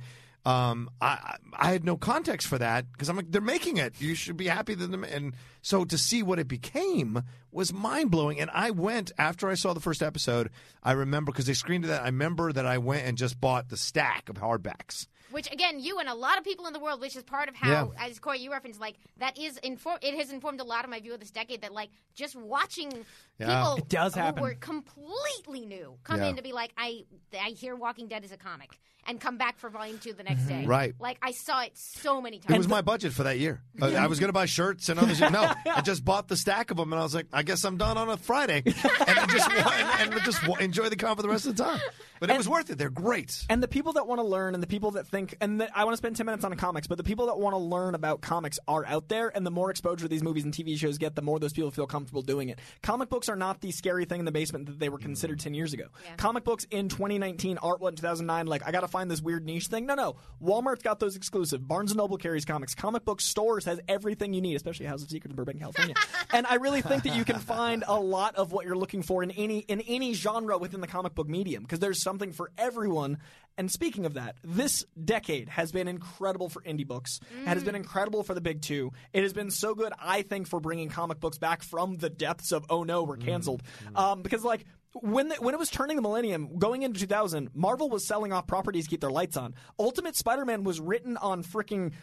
[0.48, 4.00] Um, I I had no context for that because I'm like they're making it.
[4.00, 5.04] You should be happy that them.
[5.04, 7.22] And so to see what it became
[7.52, 8.40] was mind blowing.
[8.40, 10.50] And I went after I saw the first episode.
[10.82, 12.02] I remember because they screened that.
[12.02, 15.08] I remember that I went and just bought the stack of hardbacks.
[15.32, 17.56] Which again, you and a lot of people in the world, which is part of
[17.56, 19.98] how, as Coy you referenced, like that is inform.
[20.02, 21.62] It has informed a lot of my view of this decade.
[21.62, 22.92] That like just watching
[23.40, 23.62] Yeah.
[23.62, 24.42] people It does who happen.
[24.42, 26.28] were completely new come Yeah.
[26.30, 27.04] in to be like, I
[27.40, 30.44] I hear Walking Dead is a comic, and come back for volume two the next
[30.46, 30.62] day.
[30.62, 30.70] Mm-hmm.
[30.70, 30.94] Right.
[31.00, 32.54] Like I saw it so many times.
[32.56, 33.62] It was my budget for that year.
[33.82, 35.32] I was going to buy shirts and other shit.
[35.32, 37.78] No, I just bought the stack of them, and I was like, I guess I'm
[37.78, 41.16] done on a Friday, and I just wa- and, and just wa- enjoy the con
[41.16, 41.80] for the rest of the time.
[42.20, 42.80] But it was worth it.
[42.80, 43.46] They're great.
[43.50, 45.84] And the people that want to learn, and the people that think, and the, I
[45.84, 48.22] want to spend ten minutes on comics, but the people that want to learn about
[48.22, 51.22] comics are out there, and the more exposure these movies and TV shows get, the
[51.22, 52.60] more those people feel comfortable doing it.
[52.84, 55.44] Comic books are not the scary thing in the basement that they were considered mm.
[55.44, 55.86] ten years ago.
[56.18, 58.48] Comic books in 2019 aren't what in 2009.
[58.48, 59.86] Like I got to find this weird niche thing.
[59.86, 60.16] No, no.
[60.44, 61.68] Walmart's got those exclusive.
[61.68, 62.76] Barnes and Noble carries comics.
[62.76, 65.96] Comic book stores has everything you need, especially House of Secrets in Burbank, California.
[66.34, 69.24] and I really think that you can find a lot of what you're looking for
[69.24, 73.18] in any in any genre within the comic book medium because there's something for everyone.
[73.58, 77.20] And speaking of that, this decade has been incredible for indie books.
[77.42, 77.80] It has been mm.
[77.80, 78.92] incredible for the big two.
[79.14, 82.52] It has been so good, I think, for bringing comic books back from the depths
[82.52, 83.64] of oh no, we're mm, canceled.
[83.94, 84.00] Mm.
[84.00, 84.66] Um, because like
[85.02, 88.48] when the, when it was turning the millennium, going into 2000, Marvel was selling off
[88.48, 89.56] properties to keep their lights on.
[89.80, 91.94] Ultimate Spider-Man was written on freaking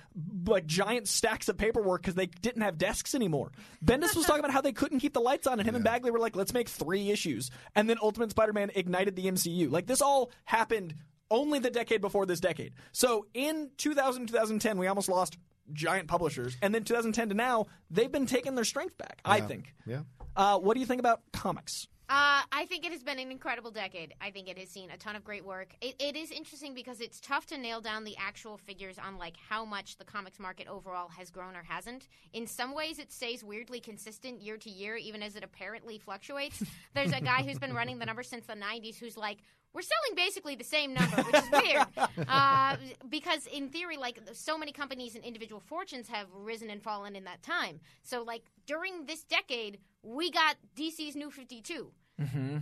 [0.47, 3.53] like giant stacks of paperwork because they didn't have desks anymore.
[3.85, 6.11] Bendis was talking about how they couldn't keep the lights on, and him and Bagley
[6.11, 9.71] were like, "Let's make three issues." And then Ultimate Spider-Man ignited the MCU.
[9.71, 10.95] Like this all happened
[11.35, 12.73] only the decade before this decade.
[12.93, 15.37] So in 2000 2010, we almost lost
[15.73, 19.21] giant publishers, and then 2010 to now, they've been taking their strength back.
[19.25, 19.75] I think.
[19.87, 20.01] Yeah.
[20.37, 21.89] Uh, what do you think about comics?
[22.07, 24.13] Uh, I think it has been an incredible decade.
[24.21, 25.75] I think it has seen a ton of great work.
[25.81, 29.37] It, it is interesting because it's tough to nail down the actual figures on like
[29.49, 32.09] how much the comics market overall has grown or hasn't.
[32.35, 36.63] In some ways, it stays weirdly consistent year to year, even as it apparently fluctuates.
[36.95, 39.39] There's a guy who's been running the number since the '90s who's like,
[39.75, 41.87] we're selling basically the same number, which is weird.
[42.29, 42.77] Uh,
[43.09, 47.25] because in theory, like so many companies and individual fortunes have risen and fallen in
[47.25, 47.81] that time.
[48.03, 51.91] So like during this decade, we got DC's New 52.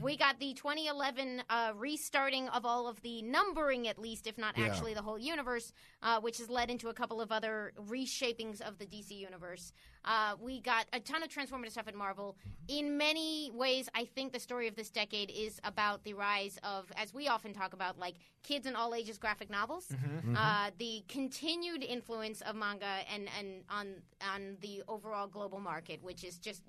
[0.01, 4.59] We got the 2011 uh, restarting of all of the numbering, at least, if not
[4.59, 8.79] actually the whole universe, uh, which has led into a couple of other reshapings of
[8.79, 9.73] the DC universe.
[10.05, 12.37] Uh, we got a ton of transformative stuff at Marvel.
[12.69, 16.91] In many ways, I think the story of this decade is about the rise of,
[16.97, 19.89] as we often talk about, like kids and all ages graphic novels,
[20.37, 23.87] Uh, the continued influence of manga and, and on
[24.35, 26.63] on the overall global market, which is just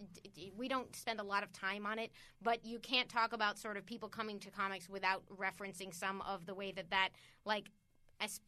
[0.56, 2.12] we don't spend a lot of time on it,
[2.42, 6.46] but you can't talk about sort of people coming to comics without referencing some of
[6.46, 7.10] the way that that
[7.46, 7.70] like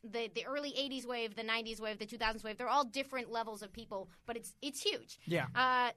[0.04, 3.62] the the early 80s wave, the 90s wave, the 2000s wave, they're all different levels
[3.62, 5.20] of people, but it's it's huge.
[5.26, 5.48] Yeah.
[5.56, 5.92] Uh,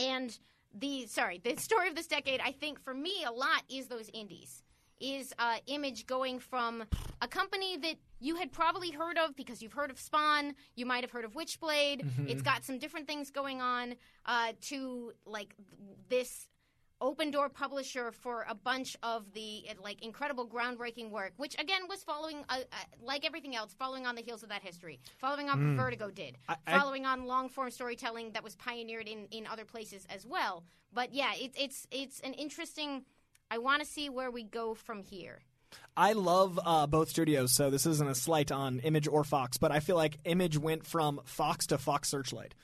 [0.00, 0.38] and
[0.74, 4.10] the sorry, the story of this decade, I think for me a lot is those
[4.12, 4.62] indies.
[5.00, 6.84] Is uh, Image going from
[7.20, 11.02] a company that you had probably heard of because you've heard of Spawn, you might
[11.02, 12.06] have heard of Witchblade.
[12.28, 13.96] It's got some different things going on
[14.26, 15.56] uh, to like
[16.08, 16.46] this
[17.02, 21.82] open door publisher for a bunch of the uh, like incredible groundbreaking work which again
[21.88, 25.50] was following uh, uh, like everything else following on the heels of that history following
[25.50, 29.26] on what vertigo did I- I- following on long form storytelling that was pioneered in,
[29.30, 30.64] in other places as well.
[30.94, 33.04] But yeah it's it's it's an interesting
[33.50, 35.40] i want to see where we go from here.
[35.96, 39.72] I love uh, both studios, so this isn't a slight on Image or Fox, but
[39.72, 42.54] I feel like Image went from Fox to Fox Searchlight.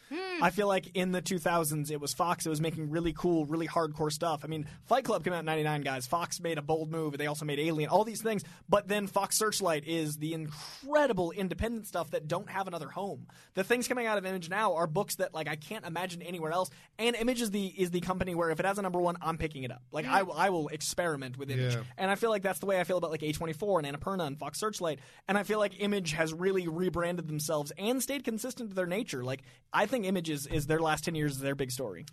[0.40, 2.46] I feel like in the 2000s, it was Fox.
[2.46, 4.42] It was making really cool, really hardcore stuff.
[4.44, 6.06] I mean, Fight Club came out in 99, guys.
[6.06, 7.16] Fox made a bold move.
[7.18, 8.44] They also made Alien, all these things.
[8.68, 13.26] But then Fox Searchlight is the incredible independent stuff that don't have another home.
[13.54, 16.52] The things coming out of Image now are books that like I can't imagine anywhere
[16.52, 16.70] else.
[16.98, 19.38] And Image is the is the company where if it has a number one, I'm
[19.38, 19.82] picking it up.
[19.92, 21.74] Like I, I will experiment with Image.
[21.74, 21.82] Yeah.
[21.96, 24.38] And I feel like that's the way I feel about like A24 and Annapurna and
[24.38, 25.00] Fox Searchlight.
[25.26, 29.24] And I feel like Image has really rebranded themselves and stayed consistent to their nature.
[29.24, 32.04] Like I think Image is, is their last 10 years is their big story.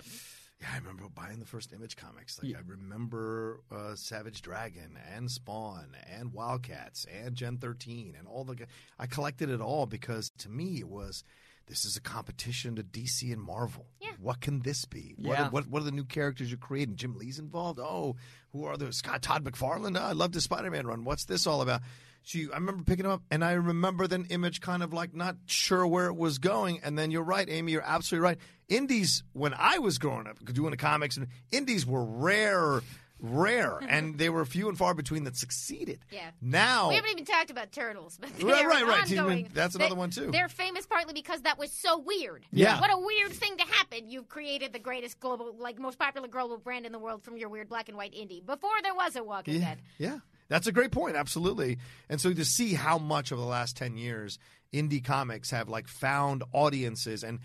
[0.62, 2.42] Yeah, I remember buying the first Image comics.
[2.42, 8.46] Like I remember uh, Savage Dragon and Spawn and Wildcats and Gen 13 and all
[8.46, 8.56] the.
[8.98, 11.24] I collected it all because to me it was.
[11.68, 13.88] This is a competition to DC and Marvel.
[14.00, 14.12] Yeah.
[14.22, 15.16] What can this be?
[15.18, 15.48] What, Yeah.
[15.48, 16.96] are, what, what are the new characters you're creating?
[16.96, 17.80] Jim Lee's involved.
[17.80, 18.18] Oh,
[18.52, 18.98] who are those?
[18.98, 20.00] Scott Todd McFarlane.
[20.00, 21.04] Oh, I love the Spider-Man run.
[21.06, 21.82] What's this all about?
[22.26, 25.36] So I remember picking them up, and I remember then Image kind of like not
[25.46, 26.80] sure where it was going.
[26.84, 27.72] And then you're right, Amy.
[27.72, 28.38] You're absolutely right.
[28.68, 32.82] Indies, when I was growing up, doing the comics, and indies were rare
[33.22, 36.00] rare, and they were few and far between that succeeded.
[36.12, 36.32] Yeah.
[36.42, 39.04] Now, We haven't even talked about turtles, but Right, right, right.
[39.12, 39.50] ongoing.
[39.54, 40.32] That's another They- one, too.
[40.32, 42.46] They're famous partly because that was so weird.
[42.52, 42.80] Yeah.
[42.82, 44.10] What a weird thing to happen.
[44.10, 47.48] You've created the greatest global, like most popular global brand in the world from your
[47.50, 48.46] weird black and white indie.
[48.46, 49.82] Before there was a Walking yeah, Dead.
[49.98, 50.18] yeah,
[50.48, 51.16] that's a great point.
[51.16, 51.78] Absolutely.
[52.10, 54.40] And so to see how much over the last ten years
[54.74, 57.40] indie comics have like found audiences and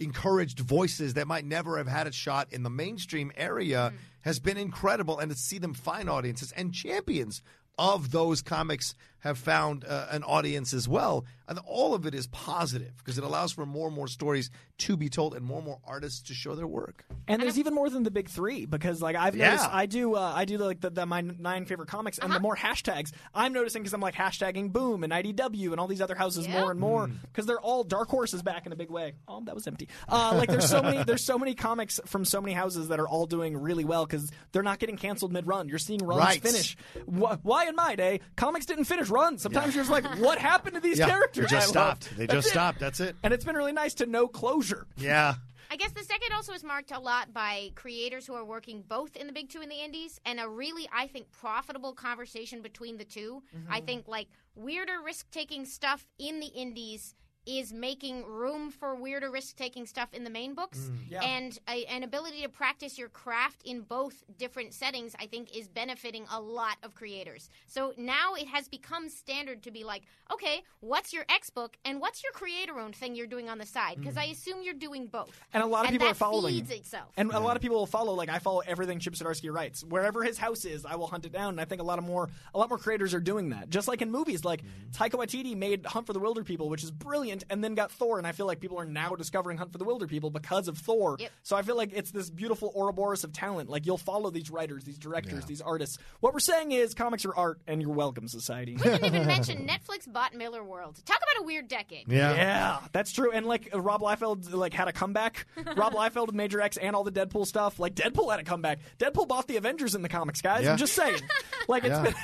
[0.00, 3.96] encouraged voices that might never have had a shot in the mainstream area mm-hmm.
[4.20, 5.18] has been incredible.
[5.18, 7.42] And to see them find audiences and champions
[7.78, 11.24] of those comics have found uh, an audience as well.
[11.48, 14.98] And all of it is positive because it allows for more and more stories to
[14.98, 17.06] be told and more and more artists to show their work.
[17.26, 19.52] And there's even more than the big three because, like, I've Yeah.
[19.52, 22.38] noticed I do uh, I do like the, the my nine favorite comics, and the
[22.40, 26.14] more hashtags I'm noticing because I'm like hashtagging Boom and IDW and all these other
[26.14, 26.60] houses Yeah.
[26.60, 29.14] more and more because they're all Dark Horses back in a big way.
[29.26, 29.88] Oh, that was empty.
[30.06, 33.08] Uh, like, there's so many there's so many comics from so many houses that are
[33.08, 35.68] all doing really well because they're not getting canceled mid run.
[35.70, 36.42] You're seeing runs Right.
[36.42, 36.76] finish.
[37.06, 39.42] Wh- Why in my day comics didn't finish runs?
[39.42, 41.50] Sometimes you're just like, what happened to these Yeah, characters?
[41.50, 42.16] they just I love- stopped.
[42.16, 42.50] They That's just it.
[42.50, 42.80] stopped.
[42.80, 43.16] That's it.
[43.22, 44.86] And it's been really nice to know closure.
[44.96, 45.34] Yeah.
[45.70, 49.16] I guess the second also is marked a lot by creators who are working both
[49.16, 52.96] in the big two and the indies, and a really, I think, profitable conversation between
[52.96, 53.70] the 2 mm-hmm.
[53.72, 57.14] I think like weirder risk taking stuff in the indies
[57.48, 60.96] is making room for weirder risk taking stuff in the main books, mm.
[61.08, 61.22] Yeah.
[61.22, 65.66] and a, an ability to practice your craft in both different settings, I think, is
[65.66, 67.48] benefiting a lot of creators.
[67.66, 72.00] So now it has become standard to be like, okay, what's your X book and
[72.00, 73.96] what's your creator owned thing you're doing on the side?
[73.98, 74.22] Because mm.
[74.22, 75.40] I assume you're doing both.
[75.54, 76.54] And a lot of And people that are following.
[76.54, 77.12] feeds itself.
[77.16, 78.12] And a lot of people will follow.
[78.12, 79.82] Like I follow everything Chip Zdarsky writes.
[79.84, 81.50] Wherever his house is, I will hunt it down.
[81.50, 83.70] And I think a lot of more, a lot more creators are doing that.
[83.70, 85.02] Just like in movies, like mm-hmm.
[85.02, 88.18] Taika Waititi made Hunt for the Wilderpeople, which is brilliant, and then got Thor.
[88.18, 91.16] And I feel like people are now discovering Hunt for the Wilderpeople because of Thor.
[91.18, 91.30] Yep.
[91.42, 93.68] So I feel like it's this beautiful Ouroboros of talent.
[93.70, 95.98] Like you'll follow these writers, these directors, these artists.
[96.20, 98.76] What we're saying is comics are art, and you're welcome, society.
[98.76, 101.02] We didn't even mention Netflix bought Millarworld.
[101.04, 102.08] Talk about a weird decade.
[102.08, 102.34] Yeah.
[102.34, 103.32] Yeah, that's true.
[103.32, 105.46] And like Rob Liefeld like had a comeback.
[105.76, 107.78] Rob Liefeld with Major X and all the Deadpool stuff.
[107.78, 108.78] Like Deadpool had a comeback.
[108.98, 110.64] Deadpool bought the Avengers in the comics, guys.
[110.64, 110.72] Yeah.
[110.72, 111.18] I'm just saying.
[111.68, 112.02] Like it's Yeah.
[112.04, 112.14] been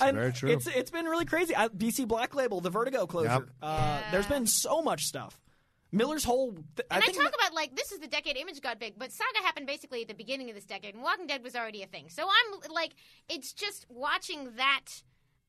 [0.00, 0.50] And very true.
[0.50, 1.54] It's it's been really crazy.
[1.56, 3.28] I, DC Black Label, the Vertigo closure.
[3.28, 3.48] Yep.
[3.62, 5.40] Uh, There's been so much stuff.
[5.90, 6.52] Miller's whole.
[6.52, 9.10] Th- And I, think talk about like this is the decade Image got big, but
[9.10, 11.86] Saga happened basically at the beginning of this decade, and Walking Dead was already a
[11.86, 12.08] thing.
[12.10, 12.92] So I'm like,
[13.28, 14.84] it's just watching that,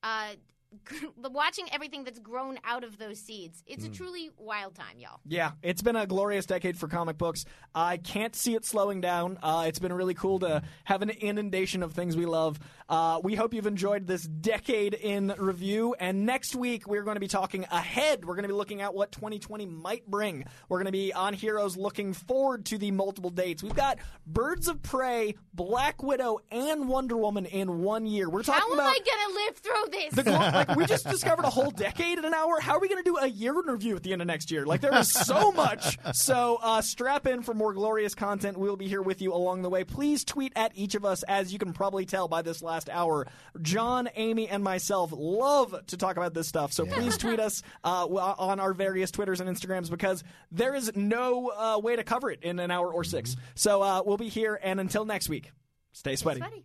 [0.02, 0.30] uh,
[1.16, 3.62] watching everything that's grown out of those seeds.
[3.66, 3.88] It's Mm.
[3.92, 5.20] a truly wild time, y'all.
[5.26, 7.44] Yeah, it's been a glorious decade for comic books.
[7.74, 9.38] I can't see it slowing down.
[9.42, 12.58] Uh, it's been really cool to have an inundation of things we love.
[12.88, 15.94] Uh, we hope you've enjoyed this decade in review.
[16.00, 18.24] And next week, we're going to be talking ahead.
[18.24, 20.44] We're going to be looking at what 2020 might bring.
[20.68, 23.62] We're going to be on Heroes looking forward to the multiple dates.
[23.62, 28.28] We've got Birds of Prey, Black Widow, and Wonder Woman in one year.
[28.28, 28.80] We're talking How am.
[28.80, 30.14] I gonna live through this?
[30.68, 32.60] Like we just discovered a whole decade in an hour.
[32.60, 34.50] How are we going to do a year in review at the end of next
[34.50, 34.66] year?
[34.66, 35.98] Like there is so much.
[36.12, 38.58] So uh, strap in for more glorious content.
[38.58, 39.84] We'll be here with you along the way.
[39.84, 43.26] Please tweet at each of us, as you can probably tell by this last hour.
[43.62, 46.72] John, Amy, and myself love to talk about this stuff.
[46.72, 51.48] So please tweet us uh, on our various Twitters and Instagrams because there is no
[51.48, 53.36] uh, way to cover it in an hour or six.
[53.54, 55.50] So uh, we'll be here, and until next week,
[55.92, 56.40] stay sweaty.
[56.40, 56.64] Sweaty.